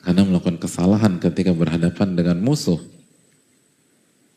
karena 0.00 0.24
melakukan 0.24 0.58
kesalahan 0.58 1.20
ketika 1.20 1.52
berhadapan 1.52 2.16
dengan 2.16 2.36
musuh. 2.40 2.80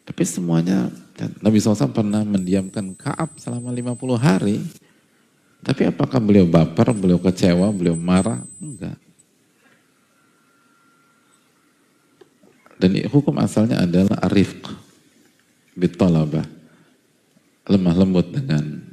Tapi 0.03 0.23
semuanya, 0.27 0.91
Nabi 1.39 1.63
SAW 1.63 1.95
pernah 1.95 2.27
mendiamkan 2.27 2.91
Kaab 2.99 3.39
selama 3.39 3.71
50 3.71 4.19
hari. 4.19 4.59
Tapi 5.63 5.87
apakah 5.87 6.19
beliau 6.19 6.43
baper, 6.43 6.91
beliau 6.91 7.17
kecewa, 7.23 7.71
beliau 7.71 7.95
marah? 7.95 8.43
Enggak. 8.59 8.99
Dan 12.83 12.99
hukum 13.07 13.39
asalnya 13.39 13.79
adalah 13.79 14.19
arifq, 14.27 14.67
bitolabah, 15.71 16.43
lemah 17.63 17.95
lembut 17.95 18.27
dengan 18.27 18.83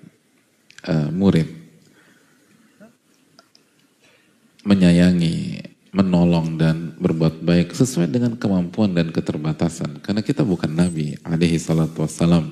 uh, 0.86 1.10
murid, 1.10 1.50
menyayangi, 4.62 5.66
menolong 5.90 6.54
dan 6.54 6.94
berbuat 7.02 7.42
baik 7.42 7.74
sesuai 7.74 8.06
dengan 8.06 8.38
kemampuan 8.38 8.94
dan 8.94 9.10
keterbatasan. 9.10 9.98
Karena 9.98 10.22
kita 10.22 10.46
bukan 10.46 10.70
Nabi 10.70 11.18
alaihi 11.26 11.58
salatu 11.58 12.06
wassalam 12.06 12.46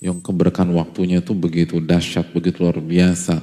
yang 0.00 0.16
keberkahan 0.24 0.72
waktunya 0.72 1.20
itu 1.20 1.36
begitu 1.36 1.76
dahsyat, 1.76 2.32
begitu 2.32 2.64
luar 2.64 2.80
biasa. 2.80 3.36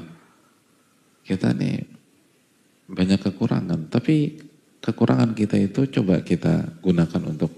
Kita 1.22 1.54
nih 1.54 1.86
banyak 2.90 3.22
kekurangan, 3.30 3.94
tapi 3.94 4.42
kekurangan 4.86 5.34
kita 5.34 5.58
itu 5.58 5.90
coba 5.90 6.22
kita 6.22 6.78
gunakan 6.86 7.22
untuk 7.26 7.50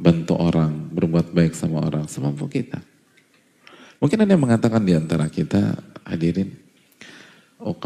bantu 0.00 0.40
orang, 0.40 0.88
berbuat 0.96 1.36
baik 1.36 1.52
sama 1.52 1.84
orang, 1.84 2.08
semampu 2.08 2.48
kita. 2.48 2.80
Mungkin 4.00 4.24
ada 4.24 4.32
yang 4.32 4.44
mengatakan 4.44 4.80
di 4.80 4.96
antara 4.96 5.28
kita, 5.28 5.76
hadirin, 6.08 6.56
oh 7.60 7.76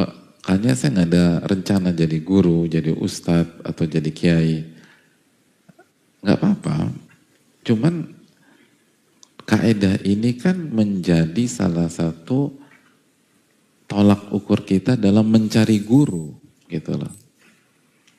Kayaknya 0.41 0.73
saya 0.73 0.91
nggak 0.97 1.11
ada 1.13 1.27
rencana 1.45 1.89
jadi 1.93 2.19
guru, 2.25 2.65
jadi 2.65 2.97
ustadz 2.97 3.61
atau 3.61 3.85
jadi 3.85 4.09
kiai. 4.09 4.65
Nggak 6.25 6.39
apa-apa. 6.41 6.77
Cuman 7.61 8.09
kaedah 9.45 10.01
ini 10.09 10.41
kan 10.41 10.57
menjadi 10.57 11.45
salah 11.45 11.93
satu 11.93 12.57
tolak 13.85 14.33
ukur 14.33 14.65
kita 14.65 14.97
dalam 14.97 15.29
mencari 15.29 15.85
guru, 15.85 16.33
gitu 16.73 16.97
loh. 16.97 17.20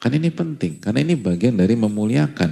Kan 0.01 0.17
ini 0.17 0.33
penting, 0.33 0.81
karena 0.81 1.05
ini 1.05 1.13
bagian 1.13 1.53
dari 1.53 1.77
memuliakan. 1.77 2.51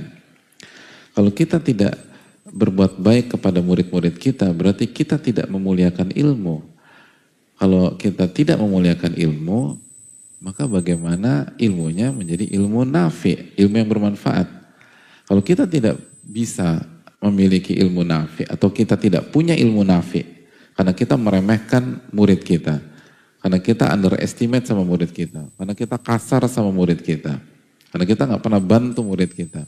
Kalau 1.18 1.34
kita 1.34 1.58
tidak 1.58 1.98
berbuat 2.46 3.02
baik 3.02 3.34
kepada 3.34 3.58
murid-murid 3.66 4.22
kita, 4.22 4.54
berarti 4.54 4.86
kita 4.86 5.18
tidak 5.18 5.50
memuliakan 5.50 6.14
ilmu. 6.14 6.62
Kalau 7.58 7.98
kita 7.98 8.30
tidak 8.30 8.62
memuliakan 8.62 9.18
ilmu, 9.18 9.82
maka 10.40 10.70
bagaimana 10.70 11.52
ilmunya 11.60 12.14
menjadi 12.14 12.48
ilmu 12.54 12.88
nafi, 12.88 13.58
ilmu 13.60 13.76
yang 13.76 13.90
bermanfaat. 13.90 14.48
Kalau 15.28 15.42
kita 15.44 15.66
tidak 15.66 16.00
bisa 16.24 16.86
memiliki 17.20 17.76
ilmu 17.76 18.08
nafi 18.08 18.48
atau 18.48 18.72
kita 18.72 18.96
tidak 18.96 19.34
punya 19.36 19.52
ilmu 19.52 19.84
nafi 19.84 20.24
karena 20.80 20.96
kita 20.96 21.20
meremehkan 21.20 22.00
murid 22.16 22.40
kita, 22.40 22.80
karena 23.40 23.60
kita 23.64 23.88
underestimate 23.92 24.68
sama 24.68 24.84
murid 24.84 25.12
kita, 25.16 25.48
karena 25.56 25.74
kita 25.76 25.96
kasar 25.96 26.44
sama 26.52 26.72
murid 26.76 27.00
kita, 27.00 27.40
karena 27.92 28.06
kita 28.06 28.22
nggak 28.28 28.44
pernah 28.44 28.62
bantu 28.62 29.00
murid 29.02 29.32
kita, 29.32 29.64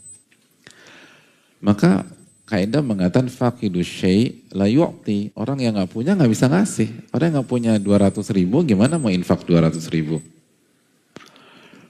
maka 1.63 2.03
kaidah 2.51 2.83
mengatakan 2.83 3.31
fakidu 3.31 3.79
syai 3.79 4.43
la 4.51 4.67
yu'ti. 4.67 5.31
Orang 5.39 5.63
yang 5.63 5.79
nggak 5.79 5.87
punya 5.87 6.19
nggak 6.19 6.27
bisa 6.27 6.51
ngasih. 6.51 7.07
Orang 7.15 7.31
yang 7.31 7.35
nggak 7.39 7.49
punya 7.49 7.71
200 7.79 8.27
ribu 8.35 8.59
gimana 8.67 8.99
mau 8.99 9.07
infak 9.07 9.47
200 9.47 9.79
ribu? 9.87 10.19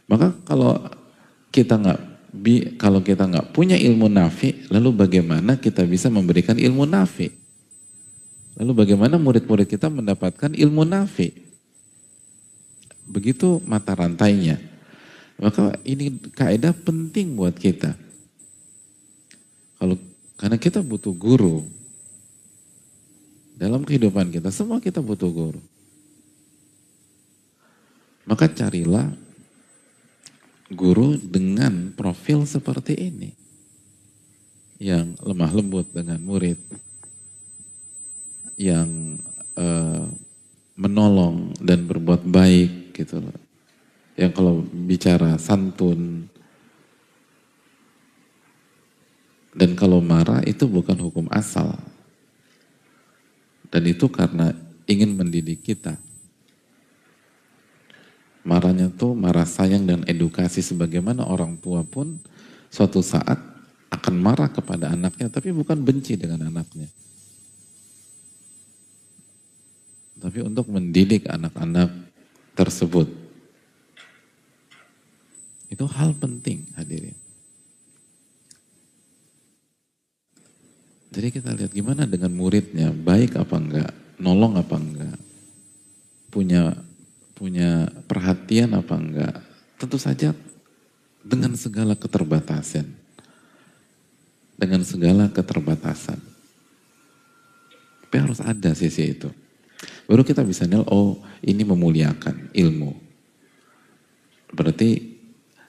Maka 0.05 0.37
kalau 0.45 0.77
kita 1.49 1.81
nggak 1.81 1.99
bi 2.29 2.77
kalau 2.77 3.01
kita 3.01 3.25
nggak 3.25 3.49
punya 3.55 3.73
ilmu 3.73 4.05
nafi, 4.05 4.69
lalu 4.69 4.93
bagaimana 4.93 5.57
kita 5.57 5.81
bisa 5.89 6.13
memberikan 6.13 6.53
ilmu 6.59 6.85
nafi? 6.85 7.33
Lalu 8.61 8.71
bagaimana 8.85 9.17
murid-murid 9.17 9.65
kita 9.65 9.89
mendapatkan 9.89 10.53
ilmu 10.53 10.85
nafi? 10.85 11.50
Begitu 13.11 13.59
mata 13.67 13.91
rantainya. 13.91 14.55
Maka 15.35 15.75
ini 15.83 16.15
kaidah 16.31 16.71
penting 16.71 17.35
buat 17.35 17.51
kita. 17.59 17.91
Kalau 19.75 19.99
karena 20.39 20.55
kita 20.55 20.79
butuh 20.79 21.11
guru. 21.11 21.67
Dalam 23.59 23.85
kehidupan 23.85 24.33
kita, 24.33 24.49
semua 24.49 24.81
kita 24.81 25.03
butuh 25.03 25.29
guru. 25.29 25.61
Maka 28.25 28.49
carilah 28.49 29.11
guru 30.71 31.19
dengan 31.19 31.93
profil 31.93 32.47
seperti 32.47 32.95
ini. 32.95 33.29
Yang 34.81 35.19
lemah 35.21 35.51
lembut 35.51 35.85
dengan 35.91 36.21
murid. 36.23 36.57
yang 38.61 39.17
uh, 39.57 40.05
menolong 40.77 41.49
dan 41.57 41.81
berbuat 41.89 42.21
baik 42.29 42.80
gitu 42.93 43.23
loh. 43.23 43.37
Yang 44.19 44.31
kalau 44.35 44.55
bicara 44.63 45.39
santun 45.39 46.27
dan 49.51 49.75
kalau 49.75 49.99
marah 49.99 50.39
itu 50.47 50.63
bukan 50.67 50.95
hukum 50.99 51.27
asal. 51.31 51.75
Dan 53.71 53.87
itu 53.87 54.11
karena 54.11 54.51
ingin 54.83 55.15
mendidik 55.15 55.63
kita. 55.63 55.95
Marahnya 58.43 58.91
tuh 58.91 59.15
marah 59.15 59.47
sayang 59.47 59.85
dan 59.87 60.01
edukasi 60.09 60.59
sebagaimana 60.59 61.23
orang 61.23 61.55
tua 61.61 61.85
pun 61.85 62.19
suatu 62.73 62.99
saat 62.99 63.37
akan 63.91 64.15
marah 64.17 64.49
kepada 64.49 64.91
anaknya 64.91 65.27
tapi 65.29 65.53
bukan 65.53 65.77
benci 65.83 66.17
dengan 66.17 66.47
anaknya. 66.47 66.89
Tapi 70.21 70.39
untuk 70.45 70.69
mendidik 70.69 71.25
anak-anak 71.27 72.10
tersebut. 72.55 73.07
Itu 75.71 75.87
hal 75.87 76.11
penting 76.19 76.67
hadirin. 76.75 77.15
Jadi 81.11 81.27
kita 81.27 81.51
lihat 81.51 81.71
gimana 81.75 82.07
dengan 82.07 82.31
muridnya, 82.31 82.95
baik 82.95 83.35
apa 83.35 83.55
enggak, 83.59 83.91
nolong 84.15 84.55
apa 84.55 84.79
enggak, 84.79 85.19
punya 86.31 86.71
punya 87.35 87.91
perhatian 88.07 88.71
apa 88.71 88.95
enggak. 88.95 89.35
Tentu 89.75 89.99
saja 89.99 90.31
dengan 91.19 91.51
segala 91.59 91.99
keterbatasan. 91.99 92.87
Dengan 94.55 94.85
segala 94.87 95.27
keterbatasan. 95.27 96.21
Tapi 98.07 98.15
harus 98.15 98.39
ada 98.39 98.71
sisi 98.71 99.11
itu. 99.11 99.27
Baru 100.05 100.21
kita 100.21 100.45
bisa 100.45 100.67
nilai, 100.67 100.85
oh 100.89 101.17
ini 101.41 101.63
memuliakan 101.65 102.53
ilmu. 102.53 102.91
Berarti 104.51 105.17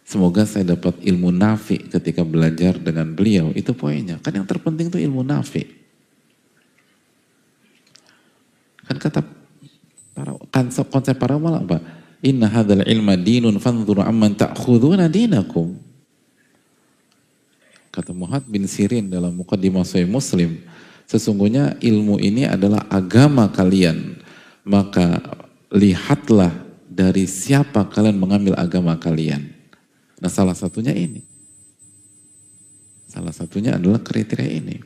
semoga 0.03 0.43
saya 0.45 0.75
dapat 0.75 0.99
ilmu 1.01 1.31
nafi 1.31 1.79
ketika 1.89 2.27
belajar 2.27 2.77
dengan 2.77 3.15
beliau. 3.15 3.55
Itu 3.55 3.73
poinnya. 3.73 4.19
Kan 4.19 4.43
yang 4.43 4.49
terpenting 4.49 4.91
itu 4.91 4.99
ilmu 4.99 5.23
nafi. 5.23 5.65
Kan 8.83 8.99
kata 8.99 9.23
para 10.13 10.37
kan 10.51 10.69
konsep 10.69 11.17
para 11.17 11.39
ulama 11.39 11.63
apa? 11.63 11.79
Inna 12.23 12.47
hadzal 12.47 12.87
ilma 12.87 13.19
dinun 13.19 13.59
fanzur 13.59 14.03
amman 14.03 14.35
ta'khuduna 14.35 15.11
dinakum. 15.11 15.75
Kata 17.93 18.17
Muhammad 18.17 18.49
bin 18.49 18.65
Sirin 18.65 19.13
dalam 19.13 19.37
Muqaddimah 19.37 19.85
Sahih 19.85 20.09
Muslim, 20.09 20.65
sesungguhnya 21.13 21.77
ilmu 21.85 22.17
ini 22.17 22.49
adalah 22.49 22.89
agama 22.89 23.53
kalian. 23.53 24.17
Maka 24.65 25.21
lihatlah 25.69 26.57
dari 26.89 27.29
siapa 27.29 27.85
kalian 27.93 28.17
mengambil 28.17 28.57
agama 28.57 28.97
kalian. 28.97 29.53
Nah 30.25 30.33
salah 30.33 30.57
satunya 30.57 30.97
ini. 30.97 31.21
Salah 33.13 33.37
satunya 33.37 33.77
adalah 33.77 34.01
kriteria 34.01 34.49
ini. 34.49 34.77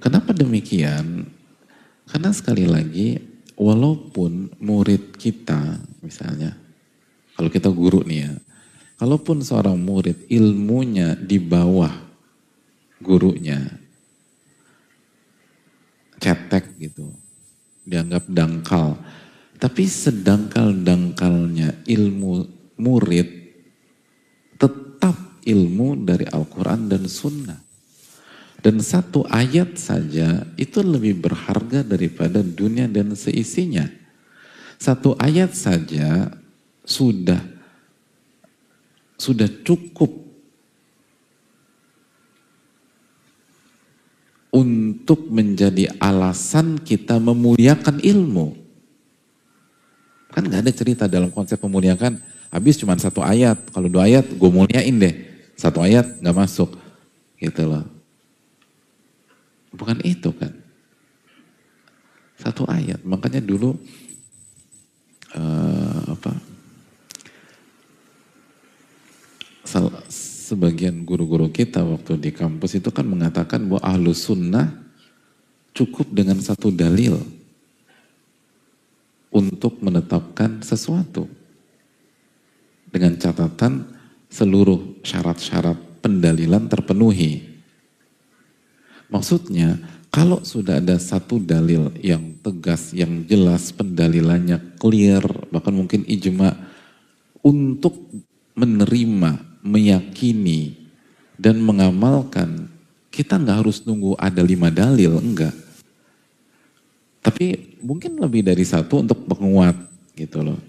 Kenapa 0.00 0.32
demikian? 0.32 1.28
Karena 2.08 2.32
sekali 2.32 2.64
lagi, 2.64 3.20
walaupun 3.60 4.56
murid 4.56 5.20
kita, 5.20 5.76
misalnya, 6.00 6.56
kalau 7.36 7.52
kita 7.52 7.68
guru 7.68 8.00
nih 8.08 8.24
ya, 8.24 8.32
kalaupun 8.96 9.44
seorang 9.44 9.76
murid 9.76 10.24
ilmunya 10.32 11.12
di 11.20 11.36
bawah 11.36 12.09
gurunya, 13.00 13.58
cetek 16.20 16.76
gitu, 16.78 17.08
dianggap 17.88 18.28
dangkal, 18.28 19.00
tapi 19.56 19.88
sedangkal-dangkalnya 19.88 21.84
ilmu 21.88 22.44
murid 22.80 23.28
tetap 24.56 25.16
ilmu 25.44 26.04
dari 26.04 26.28
Al-Quran 26.28 26.88
dan 26.88 27.04
Sunnah. 27.08 27.60
Dan 28.60 28.76
satu 28.84 29.24
ayat 29.32 29.80
saja 29.80 30.44
itu 30.60 30.84
lebih 30.84 31.16
berharga 31.16 31.80
daripada 31.80 32.44
dunia 32.44 32.84
dan 32.84 33.16
seisinya. 33.16 33.88
Satu 34.76 35.16
ayat 35.16 35.56
saja 35.56 36.28
sudah 36.84 37.40
sudah 39.16 39.48
cukup 39.64 40.29
untuk 44.50 45.30
menjadi 45.30 45.94
alasan 46.02 46.82
kita 46.82 47.22
memuliakan 47.22 48.02
ilmu. 48.02 48.58
Kan 50.30 50.46
nggak 50.46 50.62
ada 50.66 50.72
cerita 50.74 51.04
dalam 51.06 51.30
konsep 51.30 51.58
memuliakan, 51.58 52.18
habis 52.50 52.78
cuma 52.78 52.98
satu 52.98 53.22
ayat, 53.22 53.58
kalau 53.70 53.86
dua 53.90 54.06
ayat 54.10 54.26
gue 54.26 54.50
muliain 54.50 54.94
deh, 54.94 55.14
satu 55.54 55.82
ayat 55.82 56.18
nggak 56.22 56.36
masuk, 56.36 56.74
gitu 57.38 57.62
loh. 57.66 57.86
Bukan 59.70 60.02
itu 60.02 60.34
kan. 60.34 60.50
Satu 62.34 62.66
ayat. 62.66 62.98
Makanya 63.06 63.38
dulu 63.38 63.78
uh, 65.34 66.02
apa? 66.10 66.32
Sebagian 70.50 71.06
guru-guru 71.06 71.46
kita 71.46 71.86
waktu 71.86 72.18
di 72.18 72.34
kampus 72.34 72.82
itu 72.82 72.90
kan 72.90 73.06
mengatakan 73.06 73.62
bahwa 73.70 73.86
ahlu 73.86 74.10
sunnah 74.10 74.74
cukup 75.70 76.10
dengan 76.10 76.42
satu 76.42 76.74
dalil 76.74 77.22
untuk 79.30 79.78
menetapkan 79.78 80.58
sesuatu 80.58 81.30
dengan 82.90 83.14
catatan 83.14 83.86
seluruh 84.26 84.98
syarat-syarat 85.06 85.78
pendalilan 86.02 86.66
terpenuhi. 86.66 87.46
Maksudnya, 89.06 89.78
kalau 90.10 90.42
sudah 90.42 90.82
ada 90.82 90.98
satu 90.98 91.38
dalil 91.38 91.94
yang 92.02 92.34
tegas, 92.42 92.90
yang 92.90 93.22
jelas, 93.26 93.70
pendalilannya 93.70 94.58
clear, 94.82 95.22
bahkan 95.54 95.74
mungkin 95.74 96.02
ijma, 96.06 96.54
untuk 97.42 97.94
menerima, 98.58 99.49
meyakini, 99.60 100.76
dan 101.40 101.56
mengamalkan, 101.60 102.68
kita 103.08 103.40
nggak 103.40 103.64
harus 103.64 103.80
nunggu 103.84 104.16
ada 104.20 104.44
lima 104.44 104.68
dalil, 104.68 105.16
enggak. 105.20 105.56
Tapi 107.20 107.76
mungkin 107.84 108.16
lebih 108.16 108.40
dari 108.44 108.64
satu 108.64 109.04
untuk 109.04 109.24
penguat 109.28 109.76
gitu 110.16 110.40
loh. 110.40 110.60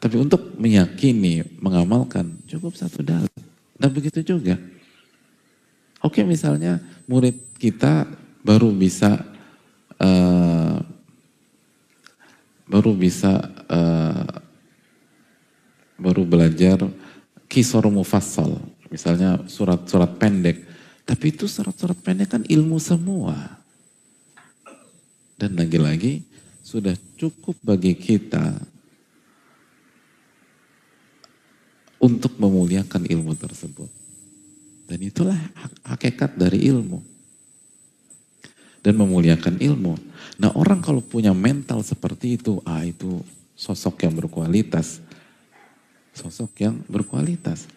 Tapi 0.00 0.16
untuk 0.16 0.56
meyakini, 0.56 1.44
mengamalkan, 1.60 2.40
cukup 2.48 2.72
satu 2.72 3.04
dalil. 3.04 3.40
Dan 3.76 3.92
begitu 3.92 4.24
juga. 4.24 4.56
Oke 6.00 6.24
misalnya 6.24 6.80
murid 7.04 7.36
kita 7.60 8.08
baru 8.40 8.72
bisa 8.72 9.20
uh, 10.00 10.80
baru 12.64 12.96
bisa 12.96 13.52
uh, 13.68 14.24
baru 16.00 16.24
belajar 16.24 16.80
kisor 17.50 17.90
mufassal, 17.90 18.62
misalnya 18.94 19.42
surat-surat 19.50 20.14
pendek. 20.14 20.62
Tapi 21.02 21.34
itu 21.34 21.50
surat-surat 21.50 21.98
pendek 21.98 22.38
kan 22.38 22.42
ilmu 22.46 22.78
semua. 22.78 23.58
Dan 25.34 25.58
lagi-lagi 25.58 26.22
sudah 26.62 26.94
cukup 27.18 27.58
bagi 27.66 27.98
kita 27.98 28.62
untuk 31.98 32.38
memuliakan 32.38 33.10
ilmu 33.10 33.34
tersebut. 33.34 33.90
Dan 34.86 35.02
itulah 35.02 35.36
hakikat 35.82 36.38
dari 36.38 36.70
ilmu. 36.70 37.02
Dan 38.80 38.94
memuliakan 38.96 39.58
ilmu. 39.58 39.98
Nah 40.38 40.54
orang 40.54 40.78
kalau 40.78 41.02
punya 41.02 41.34
mental 41.34 41.82
seperti 41.82 42.38
itu, 42.38 42.62
ah 42.62 42.86
itu 42.86 43.20
sosok 43.58 44.06
yang 44.06 44.14
berkualitas. 44.16 45.02
Sosok 46.14 46.52
yang 46.62 46.82
berkualitas. 46.90 47.70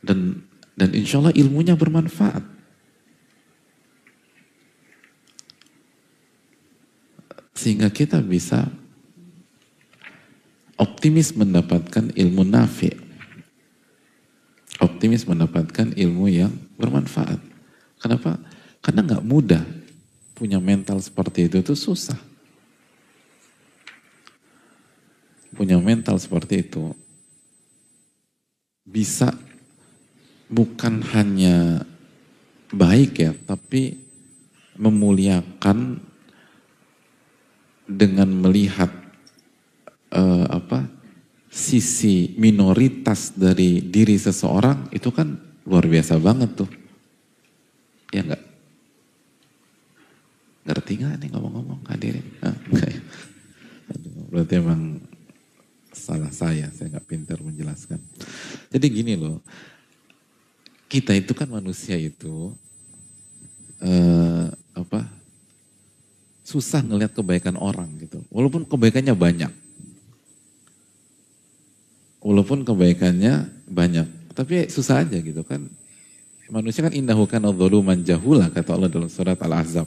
Dan 0.00 0.44
dan 0.74 0.96
insya 0.96 1.20
Allah 1.20 1.36
ilmunya 1.36 1.76
bermanfaat. 1.76 2.42
Sehingga 7.52 7.92
kita 7.92 8.24
bisa 8.24 8.72
optimis 10.80 11.36
mendapatkan 11.36 12.08
ilmu 12.16 12.40
nafi' 12.48 13.10
optimis 14.80 15.28
mendapatkan 15.28 15.92
ilmu 15.92 16.26
yang 16.32 16.52
bermanfaat. 16.80 17.38
Kenapa? 18.00 18.40
Karena 18.80 19.04
nggak 19.04 19.24
mudah 19.24 19.64
punya 20.32 20.56
mental 20.56 20.96
seperti 21.04 21.52
itu 21.52 21.60
itu 21.60 21.76
susah. 21.76 22.16
Punya 25.60 25.76
mental 25.76 26.16
seperti 26.16 26.64
itu 26.64 26.96
bisa 28.80 29.28
bukan 30.48 31.04
hanya 31.12 31.84
baik 32.72 33.12
ya, 33.20 33.36
tapi 33.44 34.00
memuliakan 34.80 36.00
dengan 37.84 38.32
melihat 38.40 38.88
uh, 40.16 40.48
apa 40.48 40.88
sisi 41.52 42.32
minoritas 42.40 43.36
dari 43.36 43.84
diri 43.84 44.16
seseorang 44.16 44.88
itu 44.96 45.12
kan 45.12 45.36
luar 45.68 45.84
biasa 45.84 46.16
banget 46.16 46.56
tuh. 46.56 46.70
Ya 48.16 48.24
enggak? 48.24 48.42
Ngerti 50.64 50.92
nggak 51.04 51.14
nih 51.20 51.28
ngomong-ngomong 51.36 51.84
hadirin? 51.84 52.24
Ah, 52.40 52.56
ya? 52.72 53.02
Berarti 54.32 54.54
emang 54.56 55.09
salah 56.10 56.34
saya, 56.34 56.66
saya 56.74 56.90
nggak 56.90 57.06
pintar 57.06 57.38
menjelaskan. 57.38 58.02
Jadi 58.74 58.86
gini 58.90 59.14
loh, 59.14 59.38
kita 60.90 61.14
itu 61.14 61.30
kan 61.38 61.46
manusia 61.46 61.94
itu 61.94 62.50
uh, 63.78 64.50
apa 64.74 65.06
susah 66.42 66.82
ngelihat 66.82 67.14
kebaikan 67.14 67.54
orang 67.54 67.86
gitu. 68.02 68.26
Walaupun 68.34 68.66
kebaikannya 68.66 69.14
banyak. 69.14 69.52
Walaupun 72.26 72.66
kebaikannya 72.66 73.46
banyak. 73.70 74.34
Tapi 74.34 74.66
susah 74.66 75.06
aja 75.06 75.14
gitu 75.22 75.46
kan. 75.46 75.62
Manusia 76.50 76.82
kan 76.82 76.90
indahu 76.90 77.30
kana 77.30 77.54
dhuluman 77.54 78.02
jahula 78.02 78.50
kata 78.50 78.74
Allah 78.74 78.90
dalam 78.90 79.06
surat 79.06 79.38
Al-Ahzab. 79.38 79.86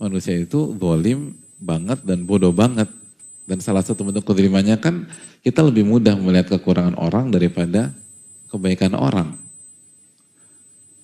Manusia 0.00 0.40
itu 0.40 0.72
zalim 0.80 1.36
banget 1.60 2.00
dan 2.08 2.24
bodoh 2.24 2.56
banget. 2.56 2.88
Dan 3.44 3.60
salah 3.60 3.84
satu 3.84 4.08
bentuk 4.08 4.24
kedolimannya 4.24 4.80
kan 4.80 5.04
kita 5.44 5.60
lebih 5.60 5.84
mudah 5.84 6.16
melihat 6.16 6.56
kekurangan 6.56 6.96
orang 6.96 7.28
daripada 7.28 7.92
kebaikan 8.48 8.96
orang. 8.96 9.36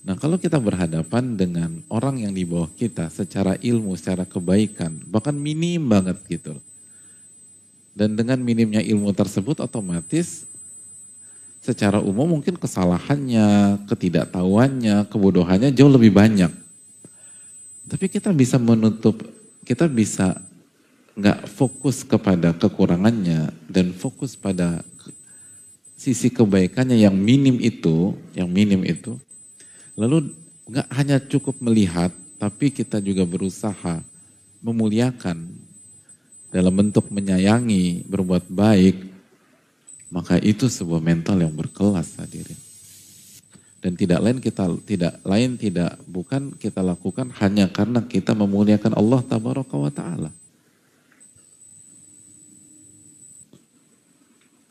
Nah 0.01 0.17
kalau 0.17 0.41
kita 0.41 0.57
berhadapan 0.57 1.37
dengan 1.37 1.85
orang 1.93 2.25
yang 2.25 2.33
di 2.33 2.49
bawah 2.49 2.73
kita 2.73 3.13
secara 3.13 3.61
ilmu, 3.61 3.93
secara 4.01 4.25
kebaikan, 4.25 4.97
bahkan 5.13 5.37
minim 5.37 5.85
banget 5.85 6.17
gitu. 6.25 6.57
Dan 7.93 8.17
dengan 8.17 8.41
minimnya 8.41 8.81
ilmu 8.81 9.13
tersebut 9.13 9.61
otomatis 9.61 10.49
secara 11.61 12.01
umum 12.01 12.41
mungkin 12.41 12.57
kesalahannya, 12.57 13.85
ketidaktahuannya, 13.85 15.05
kebodohannya 15.13 15.69
jauh 15.77 15.93
lebih 15.93 16.17
banyak. 16.17 16.49
Tapi 17.85 18.07
kita 18.09 18.33
bisa 18.33 18.57
menutup, 18.57 19.21
kita 19.69 19.85
bisa 19.85 20.41
nggak 21.19 21.49
fokus 21.51 22.03
kepada 22.07 22.55
kekurangannya 22.55 23.51
dan 23.67 23.91
fokus 23.95 24.37
pada 24.39 24.85
sisi 25.99 26.33
kebaikannya 26.33 26.97
yang 26.97 27.13
minim 27.13 27.61
itu, 27.61 28.17
yang 28.33 28.49
minim 28.49 28.81
itu, 28.87 29.21
Lalu 30.01 30.33
nggak 30.65 30.89
hanya 30.97 31.17
cukup 31.21 31.61
melihat, 31.61 32.09
tapi 32.41 32.73
kita 32.73 33.05
juga 33.05 33.29
berusaha 33.29 34.01
memuliakan 34.65 35.45
dalam 36.49 36.73
bentuk 36.73 37.13
menyayangi, 37.13 38.09
berbuat 38.09 38.49
baik, 38.49 38.97
maka 40.09 40.41
itu 40.41 40.73
sebuah 40.73 41.05
mental 41.05 41.37
yang 41.45 41.53
berkelas 41.53 42.17
hadirin. 42.17 42.57
Dan 43.81 43.97
tidak 43.97 44.21
lain 44.25 44.39
kita 44.41 44.65
tidak 44.85 45.15
lain 45.25 45.57
tidak 45.57 45.97
bukan 46.05 46.53
kita 46.57 46.81
lakukan 46.85 47.33
hanya 47.41 47.69
karena 47.69 48.01
kita 48.05 48.33
memuliakan 48.33 48.97
Allah 48.97 49.21
tabaraka 49.25 49.77
taala. 49.93 50.33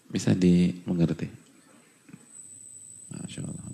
Bisa 0.09 0.33
dimengerti? 0.33 1.29
Masya 3.13 3.45
Allah. 3.45 3.69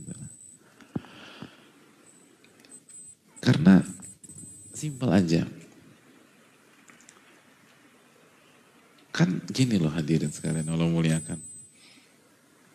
Karena 3.45 3.77
simpel 4.73 5.13
aja. 5.13 5.45
Kan 9.13 9.37
gini 9.47 9.77
loh 9.77 9.93
hadirin 9.93 10.33
sekalian 10.33 10.65
Allah 10.65 10.89
muliakan. 10.89 11.37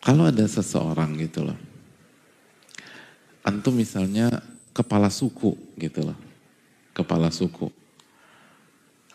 Kalau 0.01 0.25
ada 0.31 0.47
seseorang 0.47 1.19
gitu 1.19 1.43
loh. 1.43 1.59
Antum 3.43 3.75
misalnya 3.75 4.31
kepala 4.71 5.11
suku 5.11 5.53
gitu 5.75 6.07
loh. 6.07 6.17
Kepala 6.95 7.29
suku. 7.29 7.67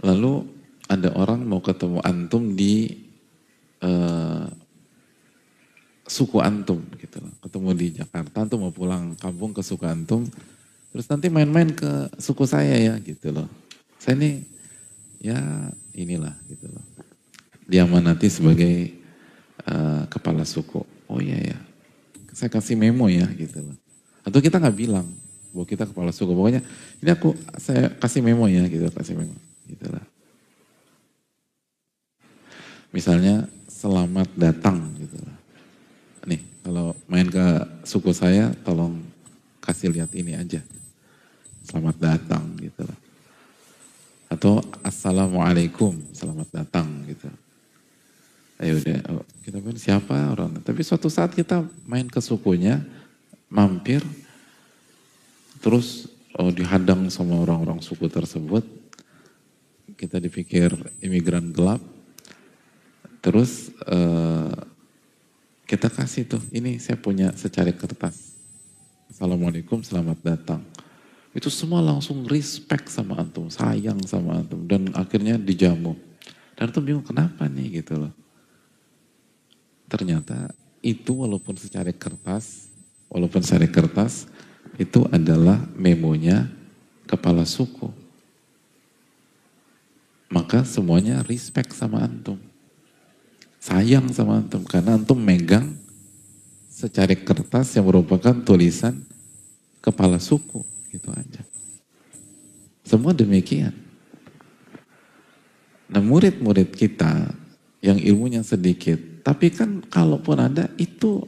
Lalu 0.04 0.44
ada 0.92 1.08
orang 1.16 1.40
mau 1.40 1.64
ketemu 1.64 2.04
antum 2.04 2.52
di 2.52 3.05
uh, 3.86 4.50
suku 6.10 6.42
antum 6.42 6.82
gitu 6.98 7.22
loh. 7.22 7.30
Ketemu 7.46 7.68
di 7.78 7.86
Jakarta, 8.02 8.42
antum 8.42 8.66
mau 8.66 8.74
pulang 8.74 9.14
kampung 9.14 9.54
ke 9.54 9.62
suku 9.62 9.86
antum, 9.86 10.26
Terus 10.96 11.12
nanti 11.12 11.28
main-main 11.28 11.68
ke 11.76 12.08
suku 12.16 12.48
saya 12.48 12.72
ya 12.72 12.96
gitu 13.04 13.28
loh. 13.28 13.44
Saya 14.00 14.16
ini 14.16 14.48
ya 15.20 15.36
inilah 15.92 16.32
gitu 16.48 16.72
loh. 16.72 16.80
Dia 17.68 17.84
nanti 17.84 18.32
sebagai 18.32 18.96
uh, 19.68 20.08
kepala 20.08 20.48
suku. 20.48 20.80
Oh 21.04 21.20
iya 21.20 21.52
ya, 21.52 21.58
saya 22.32 22.48
kasih 22.48 22.80
memo 22.80 23.12
ya 23.12 23.28
gitu 23.36 23.60
loh. 23.60 23.76
Atau 24.24 24.40
kita 24.40 24.56
nggak 24.56 24.72
bilang 24.72 25.04
bahwa 25.52 25.68
kita 25.68 25.84
kepala 25.84 26.16
suku. 26.16 26.32
Pokoknya 26.32 26.64
ini 27.04 27.12
aku 27.12 27.36
saya 27.60 27.92
kasih 28.00 28.24
memo 28.24 28.48
ya 28.48 28.64
gitu, 28.64 28.88
kasih 28.88 29.20
memo 29.20 29.36
gitu 29.68 29.92
lah. 29.92 30.15
Misalnya 32.94 33.48
selamat 33.66 34.28
datang 34.36 34.94
gitu 34.98 35.18
lah. 35.20 35.38
Nih 36.26 36.40
kalau 36.62 36.94
main 37.10 37.26
ke 37.26 37.46
suku 37.86 38.10
saya 38.14 38.54
tolong 38.62 39.02
kasih 39.62 39.90
lihat 39.90 40.14
ini 40.14 40.38
aja 40.38 40.62
selamat 41.66 41.96
datang 41.98 42.44
gitu 42.62 42.86
loh. 42.86 42.98
Atau 44.26 44.62
assalamualaikum, 44.82 45.94
selamat 46.14 46.48
datang 46.50 46.86
gitu. 47.06 47.30
Ayo 48.56 48.80
udah, 48.80 48.98
oh, 49.12 49.24
kita 49.44 49.58
pun 49.60 49.76
siapa 49.76 50.14
orang. 50.32 50.58
Tapi 50.62 50.80
suatu 50.80 51.12
saat 51.12 51.34
kita 51.36 51.62
main 51.84 52.08
ke 52.08 52.18
sukunya, 52.22 52.80
mampir, 53.52 54.00
terus 55.60 56.10
oh, 56.34 56.50
dihadang 56.50 57.06
sama 57.12 57.38
orang-orang 57.38 57.78
suku 57.84 58.08
tersebut, 58.10 58.64
kita 59.94 60.18
dipikir 60.18 60.74
imigran 60.98 61.52
gelap, 61.54 61.82
terus 63.26 63.74
uh, 63.90 64.54
kita 65.66 65.90
kasih 65.90 66.30
tuh, 66.30 66.42
ini 66.54 66.78
saya 66.78 66.94
punya 66.94 67.34
secari 67.34 67.74
kertas. 67.74 68.38
Assalamualaikum, 69.10 69.82
selamat 69.82 70.18
datang 70.22 70.62
itu 71.36 71.52
semua 71.52 71.84
langsung 71.84 72.24
respect 72.24 72.88
sama 72.88 73.20
antum, 73.20 73.52
sayang 73.52 74.00
sama 74.08 74.40
antum 74.40 74.64
dan 74.64 74.88
akhirnya 74.96 75.36
dijamu. 75.36 75.92
Dan 76.56 76.72
antum 76.72 76.80
bingung 76.80 77.04
kenapa 77.04 77.44
nih 77.44 77.84
gitu 77.84 78.00
loh. 78.00 78.12
Ternyata 79.84 80.48
itu 80.80 81.12
walaupun 81.12 81.60
secara 81.60 81.92
kertas, 81.92 82.72
walaupun 83.12 83.44
secara 83.44 83.68
kertas 83.68 84.24
itu 84.80 85.04
adalah 85.12 85.60
memonya 85.76 86.48
kepala 87.04 87.44
suku. 87.44 87.92
Maka 90.32 90.64
semuanya 90.64 91.20
respect 91.28 91.76
sama 91.76 92.00
antum. 92.00 92.40
Sayang 93.66 94.14
sama 94.14 94.38
antum 94.38 94.62
karena 94.62 94.94
antum 94.94 95.18
megang 95.18 95.74
secara 96.70 97.10
kertas 97.18 97.74
yang 97.74 97.90
merupakan 97.90 98.30
tulisan 98.46 98.94
kepala 99.82 100.22
suku. 100.22 100.62
Itu 100.94 101.10
aja. 101.10 101.42
Semua 102.86 103.10
demikian. 103.10 103.74
Nah 105.90 105.98
murid-murid 105.98 106.78
kita 106.78 107.34
yang 107.82 107.98
ilmunya 107.98 108.46
sedikit, 108.46 109.02
tapi 109.26 109.50
kan 109.50 109.82
kalaupun 109.90 110.38
ada 110.38 110.70
itu 110.78 111.26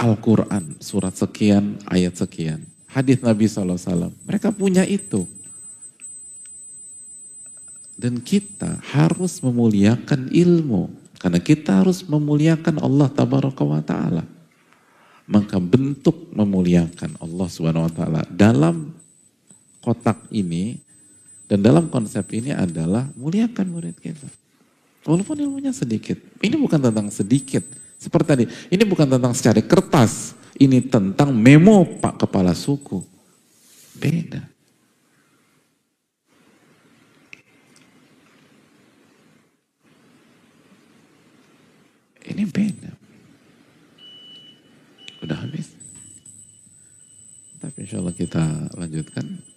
Al-Quran, 0.00 0.80
surat 0.80 1.12
sekian, 1.12 1.76
ayat 1.84 2.16
sekian. 2.16 2.64
Hadis 2.88 3.20
Nabi 3.20 3.44
SAW, 3.44 4.08
mereka 4.24 4.48
punya 4.48 4.88
itu. 4.88 5.28
Dan 8.00 8.24
kita 8.24 8.80
harus 8.96 9.44
memuliakan 9.44 10.32
ilmu. 10.32 10.88
Karena 11.20 11.36
kita 11.36 11.84
harus 11.84 12.00
memuliakan 12.08 12.80
Allah 12.80 13.12
Tabaraka 13.12 13.60
wa 13.60 13.84
Ta'ala 13.84 14.24
maka 15.30 15.62
bentuk 15.62 16.34
memuliakan 16.34 17.14
Allah 17.22 17.46
Subhanahu 17.46 17.86
wa 17.86 17.92
taala 17.94 18.22
dalam 18.26 18.90
kotak 19.78 20.26
ini 20.34 20.82
dan 21.46 21.62
dalam 21.62 21.86
konsep 21.86 22.26
ini 22.34 22.50
adalah 22.50 23.06
muliakan 23.14 23.66
murid 23.70 23.94
kita. 24.02 24.26
Walaupun 25.06 25.38
ilmunya 25.38 25.72
sedikit. 25.72 26.18
Ini 26.42 26.58
bukan 26.60 26.82
tentang 26.82 27.08
sedikit. 27.08 27.64
Seperti 27.96 28.26
tadi, 28.26 28.44
ini 28.68 28.82
bukan 28.84 29.08
tentang 29.08 29.32
secara 29.32 29.62
kertas. 29.64 30.36
Ini 30.60 30.84
tentang 30.92 31.32
memo 31.32 31.88
Pak 31.88 32.26
Kepala 32.26 32.52
Suku. 32.52 33.00
Beda. 33.96 34.44
Ini 42.30 42.46
beda. 42.46 42.92
Udah 45.26 45.36
habis? 45.42 45.74
Tapi 47.60 47.84
insya 47.84 47.98
Allah 48.00 48.14
kita 48.14 48.42
lanjutkan. 48.78 49.49